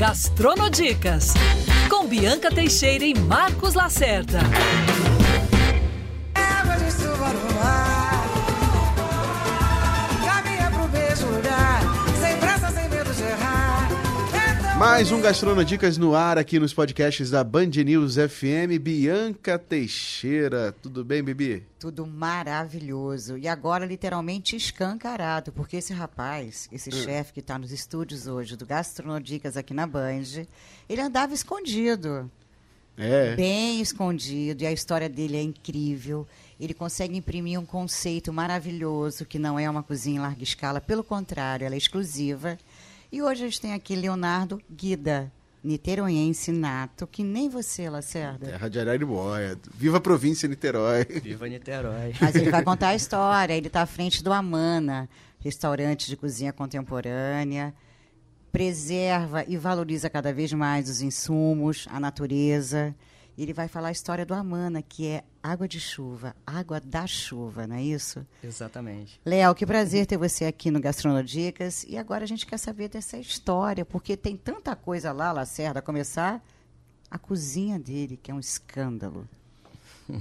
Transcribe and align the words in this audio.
Gastronodicas, 0.00 1.34
com 1.90 2.06
Bianca 2.06 2.50
Teixeira 2.50 3.04
e 3.04 3.12
Marcos 3.12 3.74
Lacerda. 3.74 4.40
Mais 14.80 15.12
um 15.12 15.20
Gastronodicas 15.20 15.98
no 15.98 16.14
ar 16.14 16.38
aqui 16.38 16.58
nos 16.58 16.72
podcasts 16.72 17.28
da 17.28 17.44
Band 17.44 17.66
News 17.84 18.14
FM. 18.14 18.80
Bianca 18.80 19.58
Teixeira. 19.58 20.72
Tudo 20.72 21.04
bem, 21.04 21.22
Bibi? 21.22 21.62
Tudo 21.78 22.06
maravilhoso. 22.06 23.36
E 23.36 23.46
agora, 23.46 23.84
literalmente, 23.84 24.56
escancarado, 24.56 25.52
porque 25.52 25.76
esse 25.76 25.92
rapaz, 25.92 26.66
esse 26.72 26.90
chefe 26.90 27.34
que 27.34 27.40
está 27.40 27.58
nos 27.58 27.72
estúdios 27.72 28.26
hoje 28.26 28.56
do 28.56 28.64
Gastronodicas 28.64 29.54
aqui 29.54 29.74
na 29.74 29.86
Band, 29.86 30.46
ele 30.88 31.02
andava 31.02 31.34
escondido. 31.34 32.30
É. 32.96 33.36
Bem 33.36 33.82
escondido. 33.82 34.62
E 34.62 34.66
a 34.66 34.72
história 34.72 35.10
dele 35.10 35.36
é 35.36 35.42
incrível. 35.42 36.26
Ele 36.58 36.72
consegue 36.72 37.14
imprimir 37.14 37.60
um 37.60 37.66
conceito 37.66 38.32
maravilhoso, 38.32 39.26
que 39.26 39.38
não 39.38 39.58
é 39.58 39.68
uma 39.68 39.82
cozinha 39.82 40.16
em 40.16 40.22
larga 40.22 40.42
escala. 40.42 40.80
Pelo 40.80 41.04
contrário, 41.04 41.66
ela 41.66 41.74
é 41.74 41.78
exclusiva. 41.78 42.56
E 43.12 43.20
hoje 43.20 43.42
a 43.42 43.46
gente 43.48 43.60
tem 43.60 43.74
aqui 43.74 43.96
Leonardo 43.96 44.62
Guida, 44.70 45.32
niteroense 45.64 46.52
nato, 46.52 47.08
que 47.08 47.24
nem 47.24 47.48
você, 47.48 47.90
Lacerda. 47.90 48.46
Terra 48.46 48.68
de 48.68 48.78
Araribóia. 48.78 49.58
Viva 49.74 49.96
a 49.96 50.00
província 50.00 50.48
Niterói. 50.48 51.04
Viva 51.04 51.48
Niterói. 51.48 52.14
Mas 52.22 52.36
ele 52.36 52.50
vai 52.50 52.62
contar 52.62 52.90
a 52.90 52.94
história. 52.94 53.54
Ele 53.54 53.66
está 53.66 53.82
à 53.82 53.86
frente 53.86 54.22
do 54.22 54.32
Amana, 54.32 55.08
restaurante 55.40 56.06
de 56.06 56.16
cozinha 56.16 56.52
contemporânea. 56.52 57.74
Preserva 58.52 59.44
e 59.48 59.56
valoriza 59.56 60.08
cada 60.08 60.32
vez 60.32 60.52
mais 60.52 60.88
os 60.88 61.02
insumos, 61.02 61.88
a 61.90 61.98
natureza. 61.98 62.94
E 63.36 63.42
ele 63.42 63.52
vai 63.52 63.68
falar 63.68 63.88
a 63.88 63.92
história 63.92 64.26
do 64.26 64.34
Amana, 64.34 64.82
que 64.82 65.06
é 65.06 65.24
água 65.42 65.66
de 65.66 65.80
chuva, 65.80 66.34
água 66.46 66.80
da 66.80 67.06
chuva, 67.06 67.66
não 67.66 67.76
é 67.76 67.82
isso? 67.82 68.26
Exatamente. 68.44 69.20
Léo, 69.24 69.54
que 69.54 69.64
prazer 69.64 70.06
ter 70.06 70.18
você 70.18 70.44
aqui 70.44 70.70
no 70.70 70.80
Gastronodicas. 70.80 71.84
E 71.88 71.96
agora 71.96 72.24
a 72.24 72.26
gente 72.26 72.46
quer 72.46 72.58
saber 72.58 72.88
dessa 72.88 73.16
história, 73.16 73.84
porque 73.84 74.16
tem 74.16 74.36
tanta 74.36 74.76
coisa 74.76 75.12
lá, 75.12 75.32
Lacerda, 75.32 75.78
a 75.78 75.82
começar 75.82 76.42
a 77.10 77.18
cozinha 77.18 77.78
dele, 77.78 78.18
que 78.22 78.30
é 78.30 78.34
um 78.34 78.40
escândalo. 78.40 79.26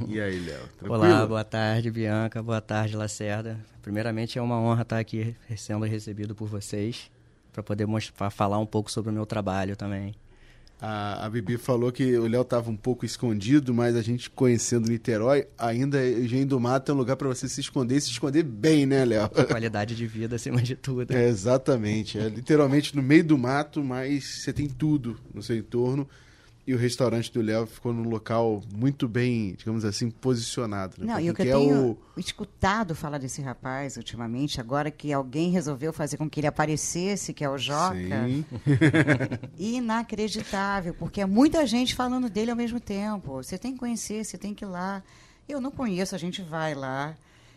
E 0.07 0.21
aí, 0.21 0.39
Léo? 0.39 0.69
Olá, 0.87 1.25
boa 1.25 1.43
tarde, 1.43 1.89
Bianca. 1.89 2.43
Boa 2.43 2.61
tarde, 2.61 2.95
Lacerda. 2.95 3.59
Primeiramente, 3.81 4.37
é 4.37 4.41
uma 4.41 4.59
honra 4.59 4.83
estar 4.83 4.99
aqui 4.99 5.35
sendo 5.57 5.85
recebido 5.85 6.35
por 6.35 6.47
vocês 6.47 7.09
para 7.51 7.63
poder 7.63 7.87
mostrar, 7.87 8.29
falar 8.29 8.59
um 8.59 8.65
pouco 8.65 8.91
sobre 8.91 9.09
o 9.09 9.13
meu 9.13 9.25
trabalho 9.25 9.75
também. 9.75 10.15
A, 10.81 11.25
a 11.25 11.29
Bibi 11.29 11.57
falou 11.57 11.91
que 11.91 12.17
o 12.17 12.25
Léo 12.25 12.41
estava 12.41 12.71
um 12.71 12.75
pouco 12.75 13.05
escondido, 13.05 13.73
mas 13.73 13.97
a 13.97 14.01
gente 14.01 14.29
conhecendo 14.29 14.89
Niterói, 14.89 15.45
ainda 15.57 16.07
Engenho 16.07 16.45
do 16.45 16.59
Mato 16.59 16.91
é 16.91 16.95
um 16.95 16.97
lugar 16.97 17.17
para 17.17 17.27
você 17.27 17.49
se 17.49 17.59
esconder 17.59 17.97
e 17.97 18.01
se 18.01 18.11
esconder 18.11 18.43
bem, 18.43 18.85
né, 18.85 19.03
Léo? 19.03 19.29
Qualidade 19.47 19.93
de 19.93 20.07
vida 20.07 20.37
acima 20.37 20.61
de 20.61 20.75
tudo. 20.75 21.13
É, 21.13 21.27
exatamente. 21.27 22.17
É 22.17 22.29
literalmente 22.29 22.95
no 22.95 23.03
meio 23.03 23.23
do 23.25 23.37
mato, 23.37 23.83
mas 23.83 24.23
você 24.43 24.53
tem 24.53 24.67
tudo 24.67 25.17
no 25.33 25.43
seu 25.43 25.57
entorno. 25.57 26.07
E 26.69 26.73
o 26.75 26.77
restaurante 26.77 27.33
do 27.33 27.41
Léo 27.41 27.65
ficou 27.65 27.91
num 27.91 28.07
local 28.07 28.61
muito 28.71 29.07
bem, 29.07 29.55
digamos 29.57 29.83
assim, 29.83 30.11
posicionado. 30.11 30.97
Né? 30.99 31.13
Não, 31.13 31.19
e 31.19 31.31
o 31.31 31.33
que 31.33 31.41
eu 31.41 31.45
quer 31.47 31.55
tenho 31.55 31.97
escutado 32.15 32.93
falar 32.93 33.17
desse 33.17 33.41
rapaz 33.41 33.97
ultimamente, 33.97 34.61
agora 34.61 34.91
que 34.91 35.11
alguém 35.11 35.49
resolveu 35.49 35.91
fazer 35.91 36.17
com 36.17 36.29
que 36.29 36.39
ele 36.39 36.45
aparecesse, 36.45 37.33
que 37.33 37.43
é 37.43 37.49
o 37.49 37.57
Joca, 37.57 37.95
Sim. 37.95 38.45
inacreditável, 39.57 40.93
porque 40.93 41.21
é 41.21 41.25
muita 41.25 41.65
gente 41.65 41.95
falando 41.95 42.29
dele 42.29 42.51
ao 42.51 42.57
mesmo 42.57 42.79
tempo. 42.79 43.37
Você 43.37 43.57
tem 43.57 43.73
que 43.73 43.79
conhecer, 43.79 44.23
você 44.23 44.37
tem 44.37 44.53
que 44.53 44.63
ir 44.63 44.67
lá. 44.67 45.01
Eu 45.47 45.59
não 45.59 45.71
conheço, 45.71 46.13
a 46.13 46.19
gente 46.19 46.43
vai 46.43 46.75
lá. 46.75 47.15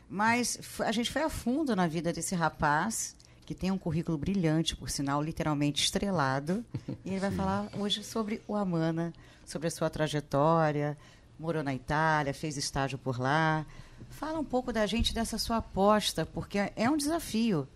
Mas 0.08 0.58
a 0.78 0.90
gente 0.90 1.12
foi 1.12 1.22
a 1.22 1.28
fundo 1.28 1.76
na 1.76 1.86
vida 1.86 2.14
desse 2.14 2.34
rapaz, 2.34 3.14
que 3.44 3.54
tem 3.54 3.70
um 3.70 3.78
currículo 3.78 4.16
brilhante, 4.16 4.76
por 4.76 4.90
sinal, 4.90 5.22
literalmente 5.22 5.82
estrelado. 5.84 6.64
E 7.04 7.10
ele 7.10 7.20
vai 7.20 7.30
falar 7.30 7.68
hoje 7.78 8.04
sobre 8.04 8.40
o 8.46 8.54
Amana, 8.54 9.12
sobre 9.44 9.68
a 9.68 9.70
sua 9.70 9.90
trajetória. 9.90 10.96
Morou 11.38 11.62
na 11.62 11.74
Itália, 11.74 12.32
fez 12.32 12.56
estágio 12.56 12.98
por 12.98 13.18
lá. 13.18 13.66
Fala 14.10 14.38
um 14.38 14.44
pouco 14.44 14.72
da 14.72 14.86
gente 14.86 15.12
dessa 15.12 15.38
sua 15.38 15.56
aposta, 15.58 16.24
porque 16.24 16.58
é 16.76 16.88
um 16.88 16.96
desafio. 16.96 17.66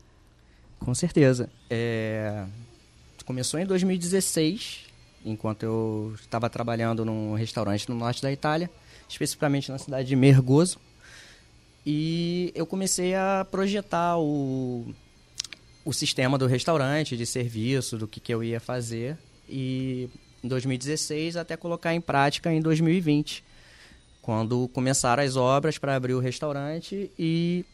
Com 0.79 0.95
certeza. 0.95 1.51
É, 1.69 2.47
Começou 3.27 3.59
em 3.59 3.67
2016, 3.67 4.85
enquanto 5.25 5.65
eu 5.65 6.15
estava 6.15 6.49
trabalhando 6.49 7.05
num 7.05 7.35
restaurante 7.35 7.89
no 7.89 7.97
norte 7.97 8.23
da 8.23 8.31
Itália, 8.31 8.71
especificamente 9.09 9.69
na 9.69 9.79
cidade 9.79 10.07
de 10.07 10.15
Mergoso. 10.15 10.79
E 11.85 12.53
eu 12.55 12.65
comecei 12.65 13.17
a 13.17 13.45
projetar 13.51 14.17
o, 14.17 14.95
o 15.87 15.93
sistema 15.93 16.37
do 16.37 16.49
restaurante, 16.49 17.17
de 17.17 17.25
serviço, 17.25 17.97
do 17.97 18.09
que, 18.09 18.19
que 18.19 18.35
eu 18.35 18.43
ia 18.43 18.59
fazer. 18.59 19.17
E 19.49 20.11
em 20.43 20.49
2016 20.49 21.37
até 21.37 21.57
colocar 21.57 21.95
em 21.95 22.01
prática 22.01 22.53
em 22.53 22.61
2020, 22.61 23.45
quando 24.21 24.67
começaram 24.75 25.23
as 25.23 25.37
obras 25.37 25.79
para 25.79 25.95
abrir 25.95 26.15
o 26.15 26.19
restaurante 26.19 27.09
e 27.17 27.65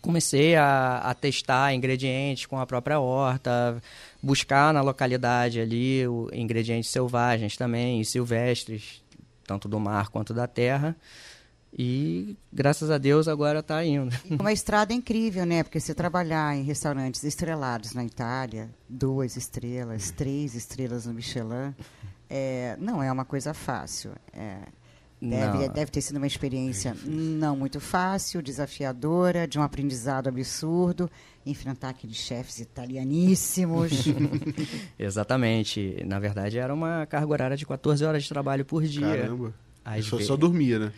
comecei 0.00 0.54
a, 0.54 0.98
a 0.98 1.14
testar 1.14 1.74
ingredientes 1.74 2.46
com 2.46 2.60
a 2.60 2.66
própria 2.66 3.00
horta, 3.00 3.82
buscar 4.22 4.72
na 4.72 4.80
localidade 4.80 5.60
ali 5.60 6.06
o, 6.06 6.30
ingredientes 6.32 6.90
selvagens 6.90 7.56
também, 7.56 8.00
e 8.00 8.04
silvestres, 8.04 9.02
tanto 9.44 9.66
do 9.66 9.80
mar 9.80 10.10
quanto 10.10 10.32
da 10.32 10.46
terra. 10.46 10.94
E 11.78 12.36
graças 12.50 12.90
a 12.90 12.96
Deus 12.96 13.28
agora 13.28 13.58
está 13.58 13.84
indo. 13.84 14.14
Uma 14.40 14.52
estrada 14.52 14.94
incrível, 14.94 15.44
né? 15.44 15.62
Porque 15.62 15.78
você 15.78 15.94
trabalhar 15.94 16.56
em 16.56 16.62
restaurantes 16.62 17.22
estrelados 17.22 17.92
na 17.92 18.02
Itália, 18.02 18.70
duas 18.88 19.36
estrelas, 19.36 20.10
três 20.10 20.54
estrelas 20.54 21.04
no 21.04 21.12
Michelin, 21.12 21.74
é, 22.30 22.76
não 22.80 23.02
é 23.02 23.12
uma 23.12 23.26
coisa 23.26 23.52
fácil. 23.52 24.12
É, 24.32 24.60
deve, 25.20 25.58
Não. 25.58 25.68
deve 25.68 25.90
ter 25.90 26.00
sido 26.00 26.16
uma 26.16 26.26
experiência 26.26 26.96
não 27.04 27.54
muito 27.54 27.78
fácil, 27.78 28.40
desafiadora, 28.40 29.46
de 29.46 29.58
um 29.58 29.62
aprendizado 29.62 30.28
absurdo, 30.28 31.10
enfrentar 31.44 31.90
aqueles 31.90 32.16
chefes 32.16 32.58
italianíssimos. 32.58 33.92
Exatamente. 34.98 36.02
Na 36.06 36.18
verdade, 36.18 36.58
era 36.58 36.72
uma 36.72 37.04
carga 37.04 37.30
horária 37.30 37.56
de 37.56 37.66
14 37.66 38.02
horas 38.02 38.22
de 38.22 38.28
trabalho 38.30 38.64
por 38.64 38.82
dia. 38.82 39.06
Caramba. 39.06 39.54
Às 39.84 40.06
Só, 40.06 40.18
só 40.18 40.36
dormia, 40.36 40.78
né? 40.78 40.92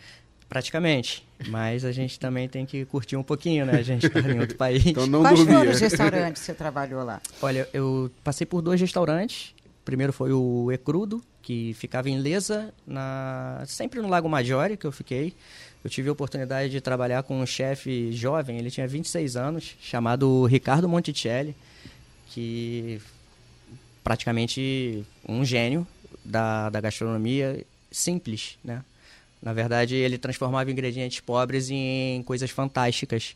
Praticamente. 0.49 1.25
Mas 1.47 1.85
a 1.85 1.91
gente 1.91 2.19
também 2.19 2.49
tem 2.49 2.65
que 2.65 2.83
curtir 2.85 3.15
um 3.15 3.23
pouquinho, 3.23 3.65
né? 3.65 3.73
A 3.73 3.81
gente 3.83 4.07
está 4.07 4.19
em 4.19 4.39
outro 4.39 4.57
país. 4.57 4.83
Então 4.85 5.05
não 5.05 5.21
Quais 5.21 5.37
dormia. 5.37 5.59
foram 5.59 5.71
os 5.71 5.79
restaurantes 5.79 6.41
que 6.41 6.45
você 6.47 6.53
trabalhou 6.53 7.03
lá? 7.03 7.21
Olha, 7.41 7.69
eu 7.71 8.11
passei 8.23 8.45
por 8.45 8.61
dois 8.61 8.81
restaurantes. 8.81 9.53
O 9.81 9.85
primeiro 9.85 10.11
foi 10.11 10.33
o 10.33 10.71
Ecrudo, 10.71 11.23
que 11.41 11.73
ficava 11.75 12.09
em 12.09 12.17
Lesa, 12.17 12.73
na... 12.85 13.63
sempre 13.67 14.01
no 14.01 14.09
Lago 14.09 14.27
Maggiore, 14.27 14.75
que 14.75 14.85
eu 14.85 14.91
fiquei. 14.91 15.33
Eu 15.83 15.89
tive 15.89 16.09
a 16.09 16.11
oportunidade 16.11 16.69
de 16.69 16.81
trabalhar 16.81 17.23
com 17.23 17.39
um 17.39 17.45
chefe 17.45 18.11
jovem, 18.11 18.57
ele 18.57 18.69
tinha 18.69 18.87
26 18.87 19.37
anos, 19.37 19.75
chamado 19.79 20.45
Ricardo 20.45 20.89
Monticelli, 20.89 21.55
que 22.27 22.99
praticamente 24.03 25.05
um 25.27 25.45
gênio 25.45 25.87
da, 26.23 26.69
da 26.69 26.81
gastronomia 26.81 27.63
simples, 27.91 28.57
né? 28.63 28.83
Na 29.41 29.53
verdade, 29.53 29.95
ele 29.95 30.17
transformava 30.17 30.69
ingredientes 30.71 31.19
pobres 31.21 31.69
em 31.69 32.21
coisas 32.23 32.49
fantásticas. 32.49 33.35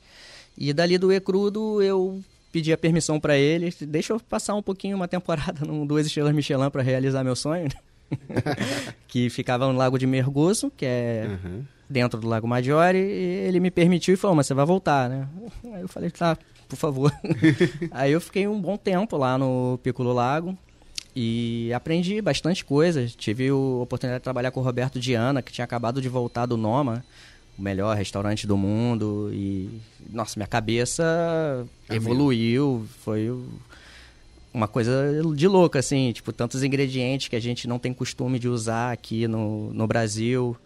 E 0.58 0.74
dali 0.74 0.98
do 0.98 1.12
E-Crudo, 1.12 1.82
eu 1.82 2.22
pedi 2.52 2.72
a 2.74 2.78
permissão 2.78 3.20
para 3.20 3.38
ele, 3.38 3.74
deixa 3.82 4.14
eu 4.14 4.20
passar 4.20 4.54
um 4.54 4.62
pouquinho 4.62 4.96
uma 4.96 5.08
temporada 5.08 5.64
num 5.66 5.86
Duas 5.86 6.06
Estrelas 6.06 6.34
Michelin 6.36 6.70
para 6.70 6.84
realizar 6.84 7.24
meu 7.24 7.36
sonho, 7.36 7.64
né? 7.64 8.18
que 9.08 9.30
ficava 9.30 9.66
no 9.72 9.78
Lago 9.78 9.98
de 9.98 10.06
Mergoso, 10.06 10.72
que 10.76 10.86
é 10.86 11.30
Uhum. 11.44 11.64
dentro 11.90 12.20
do 12.20 12.28
Lago 12.28 12.48
Maggiore, 12.48 12.98
e 12.98 13.48
ele 13.48 13.60
me 13.60 13.72
permitiu 13.72 14.14
e 14.14 14.18
falou, 14.18 14.36
mas 14.36 14.46
você 14.48 14.54
vai 14.54 14.66
voltar, 14.66 15.10
né? 15.10 15.28
Aí 15.74 15.82
eu 15.82 15.88
falei, 15.88 16.12
tá, 16.12 16.38
por 16.68 16.76
favor. 16.76 17.12
Aí 17.92 18.12
eu 18.12 18.22
fiquei 18.22 18.48
um 18.48 18.60
bom 18.62 18.78
tempo 18.78 19.18
lá 19.18 19.38
no 19.38 19.80
Piccolo 19.82 20.14
Lago 20.14 20.56
e 21.16 21.72
aprendi 21.74 22.22
bastante 22.22 22.66
coisa. 22.66 23.08
Tive 23.08 23.50
a 23.50 23.56
oportunidade 23.56 24.22
de 24.22 24.24
trabalhar 24.24 24.52
com 24.52 24.60
o 24.60 24.64
Roberto 24.64 25.00
Diana, 25.00 25.42
que 25.42 25.52
tinha 25.52 25.66
acabado 25.66 26.02
de 26.02 26.10
voltar 26.10 26.46
do 26.46 26.58
Noma, 26.58 27.06
o 27.58 27.62
melhor 27.62 27.96
restaurante 27.96 28.48
do 28.48 28.58
mundo. 28.58 29.30
E, 29.32 29.70
nossa, 30.12 30.40
minha 30.40 30.48
cabeça 30.48 31.66
evoluiu, 31.90 32.86
foi 33.04 33.30
uma 34.54 34.68
coisa 34.68 34.94
de 35.36 35.48
louco, 35.48 35.78
assim, 35.78 36.12
tipo, 36.12 36.32
tantos 36.32 36.64
ingredientes 36.64 37.28
que 37.28 37.36
a 37.36 37.40
gente 37.40 37.68
não 37.68 37.80
tem 37.80 37.94
costume 37.94 38.40
de 38.40 38.48
usar 38.48 38.92
aqui 38.92 39.28
no, 39.28 39.74
no 39.74 39.86
Brasil. 39.88 40.58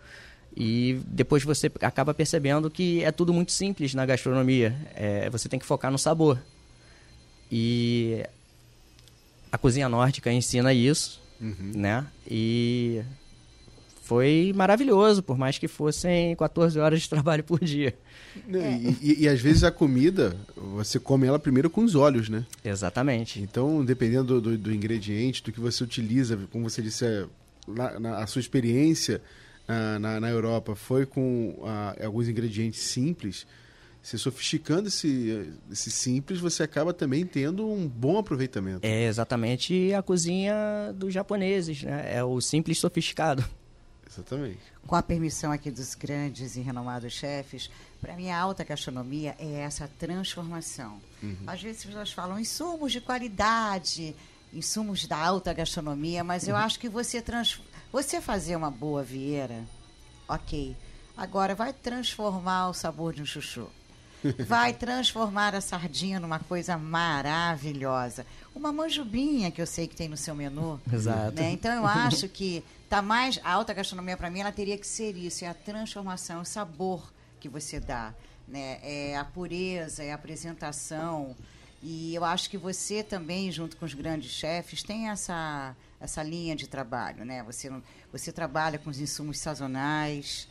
E 0.55 0.99
depois 1.05 1.43
você 1.43 1.71
acaba 1.81 2.13
percebendo 2.13 2.69
que 2.69 3.03
é 3.03 3.11
tudo 3.11 3.33
muito 3.33 3.51
simples 3.51 3.93
na 3.93 4.05
gastronomia. 4.05 4.75
É, 4.95 5.29
você 5.29 5.47
tem 5.47 5.59
que 5.59 5.65
focar 5.65 5.91
no 5.91 5.99
sabor. 5.99 6.39
E 7.51 8.25
a 9.51 9.57
cozinha 9.57 9.87
nórdica 9.89 10.31
ensina 10.31 10.73
isso, 10.73 11.21
né? 11.39 12.05
E 12.29 13.01
foi 14.01 14.53
maravilhoso, 14.55 15.21
por 15.21 15.37
mais 15.37 15.57
que 15.57 15.67
fossem 15.67 16.35
14 16.35 16.79
horas 16.79 17.01
de 17.01 17.09
trabalho 17.09 17.43
por 17.43 17.59
dia. 17.63 17.93
Né, 18.47 18.79
E, 19.01 19.11
e- 19.11 19.23
e 19.23 19.27
às 19.27 19.41
vezes 19.41 19.63
a 19.63 19.71
comida, 19.71 20.35
você 20.55 20.99
come 20.99 21.27
ela 21.27 21.37
primeiro 21.39 21.69
com 21.69 21.83
os 21.83 21.93
olhos, 21.95 22.29
né? 22.29 22.45
Exatamente. 22.63 23.41
Então, 23.41 23.83
dependendo 23.83 24.39
do, 24.39 24.51
do- 24.51 24.57
do 24.57 24.73
ingrediente, 24.73 25.43
do 25.43 25.51
que 25.51 25.59
você 25.59 25.83
utiliza, 25.83 26.37
como 26.51 26.69
você 26.69 26.81
disse, 26.81 27.05
é, 27.05 27.25
na, 27.67 27.99
na- 27.99 28.17
a 28.19 28.27
sua 28.27 28.39
experiência 28.39 29.21
ah, 29.67 29.99
na, 29.99 30.19
na 30.21 30.29
Europa 30.29 30.75
foi 30.75 31.05
com 31.05 31.59
ah, 31.65 31.95
alguns 32.03 32.27
ingredientes 32.29 32.79
simples. 32.81 33.45
Se 34.01 34.17
sofisticando 34.17 34.87
esse, 34.87 35.53
esse 35.69 35.91
simples, 35.91 36.39
você 36.39 36.63
acaba 36.63 36.93
também 36.93 37.25
tendo 37.25 37.69
um 37.69 37.87
bom 37.87 38.17
aproveitamento. 38.17 38.79
É 38.85 39.03
exatamente 39.03 39.93
a 39.93 40.01
cozinha 40.01 40.55
dos 40.95 41.13
japoneses, 41.13 41.83
né? 41.83 42.15
É 42.15 42.23
o 42.23 42.39
simples 42.39 42.79
sofisticado. 42.79 43.43
Exatamente. 44.09 44.59
Com 44.85 44.95
a 44.95 45.03
permissão 45.03 45.51
aqui 45.51 45.69
dos 45.69 45.93
grandes 45.93 46.55
e 46.55 46.61
renomados 46.61 47.11
chefes, 47.11 47.69
para 47.99 48.15
mim 48.15 48.29
a 48.29 48.39
alta 48.39 48.63
gastronomia 48.63 49.35
é 49.37 49.59
essa 49.59 49.89
transformação. 49.99 51.01
Às 51.45 51.61
vezes 51.61 51.81
as 51.81 51.85
pessoas 51.85 52.11
falam 52.13 52.39
insumos 52.39 52.93
de 52.93 53.01
qualidade, 53.01 54.15
insumos 54.53 55.05
da 55.05 55.17
alta 55.17 55.53
gastronomia, 55.53 56.23
mas 56.23 56.47
eu 56.47 56.55
acho 56.55 56.79
que 56.79 56.87
você, 56.87 57.21
trans... 57.21 57.61
você 57.91 58.21
fazer 58.21 58.55
uma 58.55 58.71
boa 58.71 59.03
vieira, 59.03 59.65
ok. 60.27 60.75
Agora 61.15 61.53
vai 61.53 61.73
transformar 61.73 62.69
o 62.69 62.73
sabor 62.73 63.13
de 63.13 63.21
um 63.21 63.25
chuchu. 63.25 63.67
Vai 64.47 64.73
transformar 64.73 65.55
a 65.55 65.61
sardinha 65.61 66.19
numa 66.19 66.39
coisa 66.39 66.77
maravilhosa. 66.77 68.25
Uma 68.55 68.71
manjubinha 68.71 69.51
que 69.51 69.61
eu 69.61 69.67
sei 69.67 69.87
que 69.87 69.95
tem 69.95 70.07
no 70.07 70.17
seu 70.17 70.33
menu. 70.35 70.79
Exato. 70.91 71.35
né? 71.35 71.51
Então 71.51 71.71
eu 71.73 71.85
acho 71.87 72.27
que 72.27 72.63
tá 72.89 73.01
mais 73.01 73.39
a 73.43 73.51
alta 73.51 73.73
gastronomia 73.73 74.17
para 74.17 74.29
mim 74.29 74.39
ela 74.39 74.51
teria 74.51 74.77
que 74.77 74.87
ser 74.87 75.15
isso, 75.15 75.43
é 75.43 75.47
a 75.47 75.53
transformação, 75.53 76.41
o 76.41 76.45
sabor 76.45 77.11
que 77.39 77.49
você 77.49 77.79
dá, 77.79 78.13
né? 78.47 78.79
É 78.81 79.17
a 79.17 79.23
pureza, 79.23 80.03
é 80.03 80.11
a 80.11 80.15
apresentação. 80.15 81.35
E 81.81 82.15
eu 82.15 82.25
acho 82.25 82.49
que 82.49 82.57
você 82.57 83.03
também, 83.03 83.51
junto 83.51 83.77
com 83.77 83.85
os 83.85 83.93
grandes 83.93 84.31
chefes, 84.31 84.83
tem 84.83 85.09
essa 85.09 85.75
essa 85.99 86.21
linha 86.21 86.55
de 86.55 86.67
trabalho, 86.67 87.25
né? 87.25 87.43
Você 87.43 87.71
você 88.11 88.31
trabalha 88.31 88.77
com 88.79 88.89
os 88.89 88.99
insumos 88.99 89.39
sazonais, 89.39 90.47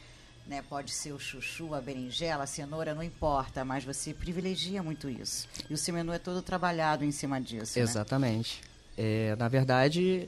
né? 0.46 0.62
Pode 0.68 0.92
ser 0.92 1.12
o 1.12 1.18
chuchu, 1.18 1.74
a 1.74 1.80
berinjela, 1.80 2.44
a 2.44 2.46
cenoura, 2.46 2.94
não 2.94 3.02
importa, 3.02 3.64
mas 3.64 3.84
você 3.84 4.14
privilegia 4.14 4.82
muito 4.82 5.08
isso. 5.08 5.48
E 5.68 5.74
o 5.74 5.76
seu 5.76 5.92
menu 5.94 6.12
é 6.12 6.18
todo 6.18 6.42
trabalhado 6.42 7.04
em 7.04 7.10
cima 7.12 7.40
disso, 7.40 7.78
né? 7.78 7.84
Exatamente. 7.84 8.60
É, 8.96 9.34
na 9.36 9.48
verdade, 9.48 10.26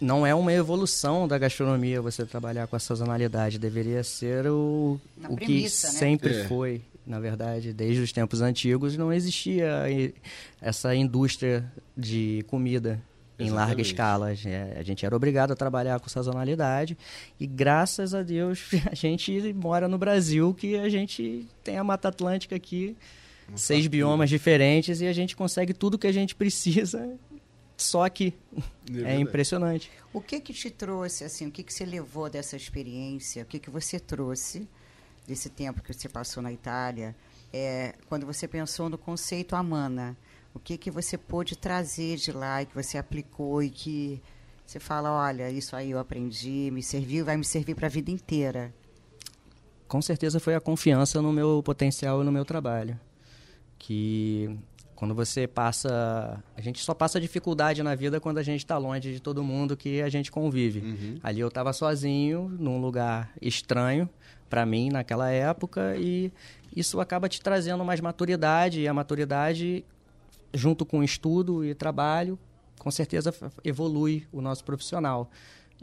não 0.00 0.26
é 0.26 0.34
uma 0.34 0.52
evolução 0.52 1.26
da 1.26 1.36
gastronomia 1.38 2.00
você 2.00 2.24
trabalhar 2.24 2.66
com 2.66 2.76
a 2.76 2.78
sazonalidade. 2.78 3.58
Deveria 3.58 4.02
ser 4.04 4.46
o, 4.46 5.00
Na 5.16 5.28
o 5.28 5.36
que 5.36 5.62
né? 5.62 5.68
sempre 5.68 6.40
É. 6.40 6.44
foi. 6.48 6.82
Na 7.06 7.18
verdade, 7.18 7.72
desde 7.72 8.02
os 8.02 8.12
tempos 8.12 8.42
antigos 8.42 8.94
não 8.96 9.10
existia 9.10 9.86
essa 10.60 10.94
indústria 10.94 11.64
de 11.96 12.44
comida 12.48 13.02
em 13.38 13.50
larga 13.50 13.80
Exatamente. 13.80 13.86
escala. 13.86 14.32
É, 14.32 14.78
A 14.78 14.82
gente 14.82 15.06
era 15.06 15.14
obrigado 15.14 15.52
a 15.52 15.56
trabalhar 15.56 16.00
com 16.00 16.08
sazonalidade 16.08 16.98
e 17.38 17.46
graças 17.46 18.14
a 18.14 18.22
Deus 18.22 18.70
a 18.90 18.94
gente 18.94 19.52
mora 19.52 19.86
no 19.86 19.96
Brasil 19.96 20.52
que 20.54 20.76
a 20.76 20.88
gente 20.88 21.46
tem 21.62 21.76
a 21.76 21.84
Mata 21.84 22.08
Atlântica 22.08 22.56
aqui, 22.56 22.96
seis 23.54 23.86
biomas 23.86 24.28
diferentes 24.28 25.00
e 25.00 25.06
a 25.06 25.12
gente 25.12 25.36
consegue 25.36 25.72
tudo 25.72 25.98
que 25.98 26.06
a 26.06 26.12
gente 26.12 26.34
precisa 26.34 27.16
só 27.76 28.04
aqui. 28.04 28.34
É, 28.56 28.92
verdade. 28.92 29.22
impressionante. 29.22 29.90
O 30.12 30.20
que 30.20 30.40
que 30.40 30.52
te 30.52 30.68
trouxe, 30.68 31.22
assim, 31.22 31.46
o 31.46 31.50
que 31.50 31.62
que 31.62 31.72
você 31.72 31.84
levou 31.84 32.28
dessa 32.28 32.56
experiência, 32.56 33.42
o 33.42 33.46
que 33.46 33.58
que 33.58 33.70
você 33.70 34.00
trouxe 34.00 34.68
desse 35.26 35.48
tempo 35.48 35.82
que 35.82 35.92
você 35.92 36.08
passou 36.08 36.42
na 36.42 36.52
Itália, 36.52 37.14
é, 37.52 37.94
quando 38.08 38.26
você 38.26 38.48
pensou 38.48 38.88
no 38.88 38.98
conceito 38.98 39.54
Amana, 39.54 40.16
o 40.54 40.58
que 40.58 40.76
que 40.76 40.90
você 40.90 41.16
pôde 41.16 41.56
trazer 41.56 42.16
de 42.16 42.32
lá 42.32 42.62
e 42.62 42.66
que 42.66 42.74
você 42.74 42.98
aplicou 42.98 43.62
e 43.62 43.70
que 43.70 44.20
você 44.66 44.78
fala, 44.78 45.10
olha, 45.10 45.50
isso 45.50 45.74
aí 45.74 45.92
eu 45.92 45.98
aprendi, 45.98 46.70
me 46.70 46.82
serviu, 46.82 47.24
vai 47.24 47.36
me 47.36 47.44
servir 47.44 47.74
para 47.74 47.86
a 47.86 47.90
vida 47.90 48.10
inteira. 48.10 48.74
com 49.88 50.02
certeza 50.02 50.38
foi 50.38 50.54
a 50.54 50.60
confiança 50.60 51.22
no 51.22 51.32
meu 51.32 51.62
potencial 51.64 52.20
e 52.20 52.24
no 52.24 52.30
meu 52.30 52.44
trabalho. 52.44 52.98
Que 53.78 54.58
quando 54.94 55.14
você 55.14 55.46
passa. 55.46 56.42
A 56.56 56.60
gente 56.60 56.82
só 56.82 56.92
passa 56.92 57.20
dificuldade 57.20 57.82
na 57.84 57.94
vida 57.94 58.20
quando 58.20 58.38
a 58.38 58.42
gente 58.42 58.60
está 58.60 58.76
longe 58.76 59.12
de 59.12 59.20
todo 59.20 59.42
mundo 59.44 59.76
que 59.76 60.02
a 60.02 60.08
gente 60.08 60.30
convive. 60.30 60.80
Ali 61.22 61.40
eu 61.40 61.48
estava 61.48 61.72
sozinho, 61.72 62.48
num 62.58 62.80
lugar 62.80 63.32
estranho 63.40 64.08
para 64.50 64.66
mim 64.66 64.90
naquela 64.90 65.30
época, 65.30 65.94
e 65.96 66.32
isso 66.74 67.00
acaba 67.00 67.28
te 67.28 67.40
trazendo 67.40 67.84
mais 67.84 68.00
maturidade, 68.00 68.80
e 68.80 68.88
a 68.88 68.94
maturidade, 68.94 69.84
junto 70.52 70.84
com 70.86 71.02
estudo 71.02 71.64
e 71.64 71.74
trabalho, 71.74 72.38
com 72.78 72.90
certeza 72.90 73.34
evolui 73.64 74.26
o 74.32 74.40
nosso 74.40 74.64
profissional. 74.64 75.30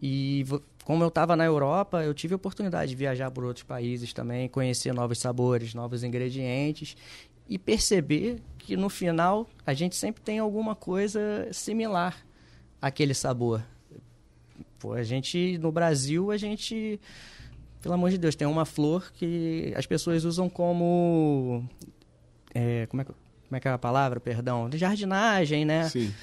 E 0.02 0.46
como 0.84 1.04
eu 1.04 1.08
estava 1.08 1.36
na 1.36 1.46
Europa, 1.46 2.04
eu 2.04 2.14
tive 2.14 2.34
a 2.34 2.38
oportunidade 2.38 2.90
de 2.92 2.96
viajar 2.96 3.32
por 3.32 3.44
outros 3.44 3.64
países 3.64 4.14
também, 4.14 4.48
conhecer 4.50 4.94
novos 4.94 5.20
sabores, 5.20 5.74
novos 5.74 6.04
ingredientes 6.04 6.96
e 7.48 7.58
perceber 7.58 8.42
que 8.58 8.76
no 8.76 8.90
final 8.90 9.48
a 9.66 9.74
gente 9.74 9.96
sempre 9.96 10.22
tem 10.22 10.40
alguma 10.40 10.76
coisa 10.76 11.48
similar 11.52 12.26
àquele 12.82 13.14
sabor. 13.14 13.64
Pô, 14.80 14.94
a 14.94 15.04
gente 15.04 15.58
no 15.60 15.72
Brasil 15.72 16.32
a 16.32 16.38
gente, 16.38 17.00
pelo 17.82 17.94
amor 17.94 18.10
de 18.10 18.18
Deus, 18.18 18.36
tem 18.36 18.48
uma 18.48 18.66
flor 18.66 19.12
que 19.14 19.74
as 19.76 19.86
pessoas 19.86 20.26
usam 20.26 20.50
como 20.50 21.64
é, 22.54 22.86
como, 22.88 23.02
é, 23.02 23.06
que- 23.06 23.14
como 23.56 23.58
é 23.58 23.60
que 23.62 23.68
é 23.68 23.72
a 23.72 23.78
palavra? 23.78 24.20
Perdão, 24.20 24.70
de 24.70 24.78
jardinagem, 24.78 25.64
né? 25.64 25.88
Sim. 25.90 26.14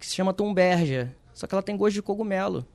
que 0.00 0.04
se 0.06 0.14
chama 0.14 0.32
tumbergia. 0.32 1.14
Só 1.32 1.46
que 1.46 1.54
ela 1.54 1.62
tem 1.62 1.76
gosto 1.76 1.94
de 1.94 2.02
cogumelo. 2.02 2.66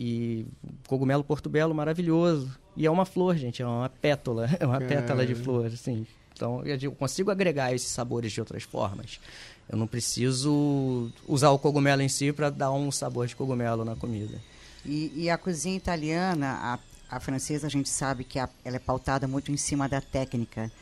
E 0.00 0.44
cogumelo 0.88 1.22
portobello 1.22 1.74
maravilhoso. 1.74 2.50
E 2.76 2.84
é 2.86 2.90
uma 2.90 3.04
flor, 3.04 3.36
gente, 3.36 3.62
é 3.62 3.66
uma 3.66 3.88
pétala, 3.88 4.48
é 4.58 4.66
uma 4.66 4.80
pétala 4.80 5.24
de 5.24 5.34
flor, 5.34 5.66
assim. 5.66 6.06
Então 6.34 6.64
eu 6.64 6.76
digo, 6.76 6.94
consigo 6.96 7.30
agregar 7.30 7.72
esses 7.72 7.88
sabores 7.88 8.32
de 8.32 8.40
outras 8.40 8.64
formas. 8.64 9.20
Eu 9.68 9.78
não 9.78 9.86
preciso 9.86 11.10
usar 11.28 11.50
o 11.50 11.58
cogumelo 11.58 12.02
em 12.02 12.08
si 12.08 12.32
para 12.32 12.50
dar 12.50 12.72
um 12.72 12.90
sabor 12.90 13.26
de 13.26 13.36
cogumelo 13.36 13.84
na 13.84 13.94
comida. 13.94 14.40
E, 14.84 15.12
e 15.14 15.30
a 15.30 15.38
cozinha 15.38 15.76
italiana, 15.76 16.78
a, 17.10 17.16
a 17.16 17.20
francesa, 17.20 17.68
a 17.68 17.70
gente 17.70 17.88
sabe 17.88 18.24
que 18.24 18.38
a- 18.40 18.48
ela 18.64 18.76
é 18.76 18.80
pautada 18.80 19.28
muito 19.28 19.52
em 19.52 19.56
cima 19.56 19.88
da 19.88 20.00
técnica. 20.00 20.72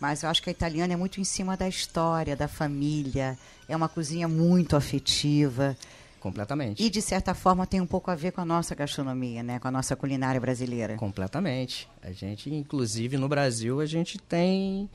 Mas 0.00 0.22
eu 0.22 0.30
acho 0.30 0.42
que 0.42 0.48
a 0.48 0.52
italiana 0.52 0.94
é 0.94 0.96
muito 0.96 1.20
em 1.20 1.24
cima 1.24 1.56
da 1.56 1.68
história, 1.68 2.34
da 2.34 2.48
família. 2.48 3.38
É 3.68 3.76
uma 3.76 3.88
cozinha 3.88 4.26
muito 4.26 4.74
afetiva. 4.74 5.76
Completamente. 6.18 6.82
E, 6.82 6.90
de 6.90 7.00
certa 7.00 7.34
forma, 7.34 7.66
tem 7.66 7.80
um 7.80 7.86
pouco 7.86 8.10
a 8.10 8.14
ver 8.14 8.32
com 8.32 8.40
a 8.40 8.44
nossa 8.44 8.74
gastronomia, 8.74 9.42
né? 9.42 9.58
com 9.58 9.68
a 9.68 9.70
nossa 9.70 9.94
culinária 9.96 10.40
brasileira. 10.40 10.96
Completamente. 10.96 11.88
A 12.02 12.12
gente, 12.12 12.52
inclusive 12.52 13.16
no 13.16 13.28
Brasil, 13.28 13.80
a 13.80 13.86
gente 13.86 14.18
tem 14.18 14.88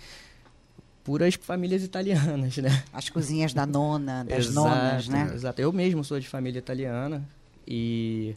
puras 1.04 1.36
famílias 1.36 1.84
italianas, 1.84 2.58
né? 2.58 2.84
As 2.92 3.10
cozinhas 3.10 3.54
da 3.54 3.66
nona, 3.66 4.24
das 4.28 4.48
Exato, 4.48 4.68
nonas, 4.68 5.08
né? 5.08 5.32
Exato. 5.34 5.62
Eu 5.62 5.72
mesmo 5.72 6.04
sou 6.04 6.20
de 6.20 6.28
família 6.28 6.60
italiana 6.60 7.24
e 7.68 8.36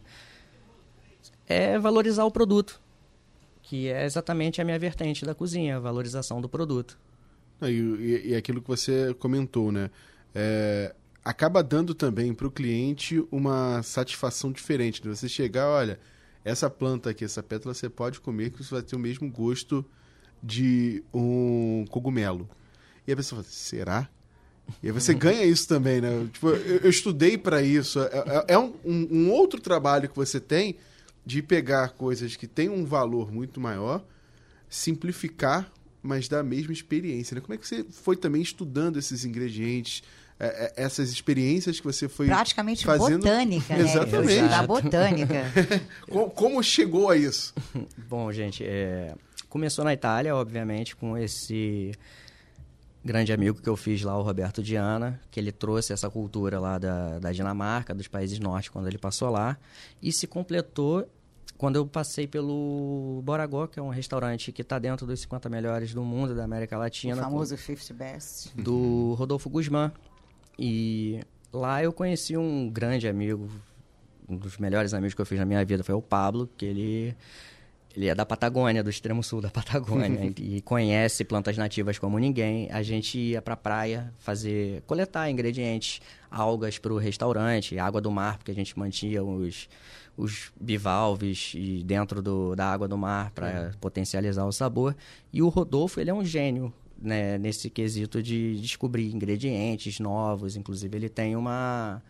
é 1.47 1.79
valorizar 1.79 2.25
o 2.25 2.31
produto, 2.31 2.81
que 3.69 3.89
é 3.89 4.05
exatamente 4.07 4.61
a 4.61 4.65
minha 4.65 4.79
vertente 4.79 5.25
da 5.27 5.35
cozinha, 5.35 5.77
a 5.77 5.81
valorização 5.81 6.41
do 6.41 6.49
produto. 6.49 6.99
E, 7.63 7.67
e, 7.67 8.29
e 8.31 8.35
aquilo 8.35 8.63
que 8.63 8.69
você 8.69 9.13
comentou, 9.19 9.71
né? 9.71 9.91
É, 10.35 10.95
acaba 11.25 11.63
dando 11.63 11.95
também 11.95 12.33
para 12.33 12.47
o 12.47 12.51
cliente 12.51 13.23
uma 13.31 13.83
satisfação 13.83 14.51
diferente. 14.51 15.03
De 15.03 15.09
você 15.09 15.29
chegar, 15.29 15.69
olha, 15.69 15.99
essa 16.45 16.71
planta 16.71 17.11
aqui, 17.11 17.25
essa 17.25 17.43
pétala, 17.43 17.75
você 17.75 17.91
pode 17.91 18.21
comer 18.21 18.51
que 18.51 18.65
você 18.65 18.75
vai 18.75 18.83
ter 18.83 18.97
o 18.97 18.99
mesmo 18.99 19.29
gosto 19.31 19.85
de 20.43 21.03
um 21.13 21.85
cogumelo. 21.91 22.49
E 23.07 23.13
a 23.13 23.17
pessoa 23.17 23.43
fala, 23.43 23.53
será? 23.53 24.09
E 24.83 24.87
aí 24.87 24.93
você 24.93 25.13
ganha 25.15 25.45
isso 25.45 25.69
também, 25.69 26.01
né? 26.01 26.27
Tipo, 26.33 26.49
eu, 26.51 26.77
eu 26.79 26.91
estudei 26.91 27.37
para 27.37 27.61
isso. 27.61 28.01
É, 28.01 28.07
é- 28.17 28.45
é 28.55 28.59
um- 28.59 28.73
um 28.85 29.31
outro 29.31 29.61
trabalho 29.61 30.09
que 30.09 30.17
você 30.17 30.41
tem 30.41 30.77
de 31.29 31.43
pegar 31.43 31.91
coisas 31.91 32.37
que 32.37 32.47
têm 32.47 32.71
um 32.71 32.87
valor 32.87 33.31
muito 33.31 33.61
maior, 33.61 34.03
simplificar, 34.67 35.71
mas 36.03 36.27
dar 36.27 36.41
a 36.41 36.43
mesma 36.43 36.73
experiência. 36.73 37.35
Né? 37.35 37.43
Como 37.43 37.53
é 37.53 37.59
que 37.59 37.69
você 37.69 37.85
foi 37.85 38.17
também 38.17 38.41
estudando 38.41 38.99
esses 38.99 39.27
ingredientes, 39.27 40.03
é, 40.41 40.47
é, 40.79 40.85
essas 40.85 41.11
experiências 41.11 41.81
que 41.81 41.85
você 41.85 42.09
foi 42.09 42.27
Praticamente 42.29 42.83
fazendo? 42.87 43.19
botânica, 43.19 43.77
né? 43.77 43.83
Exatamente. 43.85 44.49
Da 44.49 44.63
botânica. 44.67 45.45
Co- 46.09 46.31
Como, 46.31 46.63
chegou 46.63 47.11
a 47.11 47.17
isso? 47.17 47.53
Bom, 48.09 48.33
gente, 48.33 48.65
é, 48.65 49.15
começou 49.51 49.85
na 49.85 49.93
Itália, 49.93 50.35
obviamente, 50.35 50.97
com 50.97 51.15
esse 51.19 51.93
grande 53.05 53.35
amigo 53.35 53.61
que 53.61 53.69
eu 53.69 53.77
fiz 53.77 54.03
lá, 54.03 54.19
o 54.19 54.23
Roberto 54.23 54.63
Diana, 54.63 55.21
que 55.31 55.39
ele 55.39 55.53
trouxe 55.53 55.93
essa 55.93 56.09
cultura 56.09 56.59
lá 56.59 56.79
da, 56.79 57.19
da 57.19 57.33
Dinamarca, 57.33 57.95
dos 57.95 58.09
países 58.09 58.39
norte, 58.39 58.71
quando 58.71 58.87
ele 58.89 58.99
passou 58.99 59.29
lá, 59.31 59.59
e 60.03 60.11
se 60.11 60.27
completou 60.27 61.07
quando 61.59 61.77
eu 61.77 61.85
passei 61.87 62.27
pelo 62.27 63.21
Boragó, 63.25 63.67
que 63.67 63.79
é 63.81 63.83
um 63.83 63.89
restaurante 63.89 64.53
que 64.53 64.63
está 64.63 64.79
dentro 64.79 65.05
dos 65.05 65.21
50 65.21 65.49
melhores 65.49 65.93
do 65.93 66.05
mundo, 66.05 66.35
da 66.35 66.45
América 66.45 66.77
O 66.77 66.81
Latina. 66.81 67.21
famoso 67.21 67.57
50 67.57 67.93
Best. 67.93 68.57
do 68.57 69.15
Rodolfo 69.19 69.51
Guzmán. 69.51 69.91
E 70.57 71.21
lá 71.53 71.83
eu 71.83 71.93
conheci 71.93 72.37
um 72.37 72.71
grande 72.71 73.09
amigo, 73.09 73.49
um 74.29 74.37
dos 74.37 74.57
melhores 74.57 74.95
amigos 74.95 75.15
que 75.15 75.21
eu 75.21 75.27
fiz 75.27 75.39
na 75.39 75.45
minha 75.45 75.65
vida 75.65 75.83
foi 75.83 75.95
o 75.95 76.03
Pablo, 76.03 76.49
que 76.57 76.65
ele 76.65 77.17
ele 77.97 78.07
é 78.07 78.15
da 78.15 78.25
Patagônia, 78.25 78.85
do 78.85 78.91
extremo 78.91 79.25
sul 79.25 79.41
da 79.41 79.51
Patagônia, 79.51 80.33
e 80.39 80.61
conhece 80.61 81.25
plantas 81.25 81.57
nativas 81.57 81.99
como 81.99 82.17
ninguém. 82.19 82.71
A 82.71 82.81
gente 82.81 83.19
ia 83.19 83.43
pra 83.43 83.57
praia 83.57 84.13
fazer, 84.21 84.83
coletar 84.87 85.29
ingredientes, 85.29 86.01
algas 86.31 86.79
para 86.79 86.93
o 86.93 86.99
restaurante, 86.99 87.77
água 87.77 88.01
do 88.01 88.11
mar, 88.13 88.39
porque 88.39 88.53
a 88.53 88.55
gente 88.55 88.79
mantinha 88.79 89.25
os, 89.25 89.69
os 90.19 90.51
bivalves 90.61 91.53
e 91.55 91.85
dentro 91.85 92.21
do, 92.21 92.57
da 92.57 92.67
água 92.67 92.89
do 92.89 92.99
mar 92.99 93.31
para 93.31 93.71
potencializar 93.81 94.45
o 94.45 94.53
sabor. 94.53 94.97
E 95.33 95.41
o 95.41 95.49
Rodolfo, 95.49 96.01
ele 96.01 96.11
é 96.11 96.15
um 96.15 96.25
gênio 96.25 96.73
né, 97.01 97.39
nesse 97.39 97.71
quesito 97.71 98.21
de 98.21 98.61
descobrir 98.61 99.15
ingredientes 99.15 100.01
novos. 100.01 100.57
Inclusive, 100.57 100.97
ele 100.97 101.09
tem 101.09 101.37
uma 101.37 102.03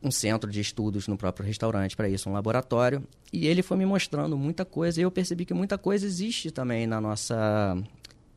um 0.00 0.12
centro 0.12 0.50
de 0.50 0.60
estudos 0.60 1.08
no 1.08 1.18
próprio 1.18 1.44
restaurante 1.44 1.94
para 1.96 2.08
isso, 2.08 2.30
um 2.30 2.32
laboratório. 2.32 3.06
E 3.32 3.46
ele 3.46 3.62
foi 3.62 3.76
me 3.76 3.84
mostrando 3.84 4.38
muita 4.38 4.64
coisa 4.64 5.00
e 5.00 5.02
eu 5.02 5.10
percebi 5.10 5.44
que 5.44 5.52
muita 5.52 5.76
coisa 5.76 6.06
existe 6.06 6.50
também 6.50 6.86
na 6.86 7.00
nossa 7.00 7.76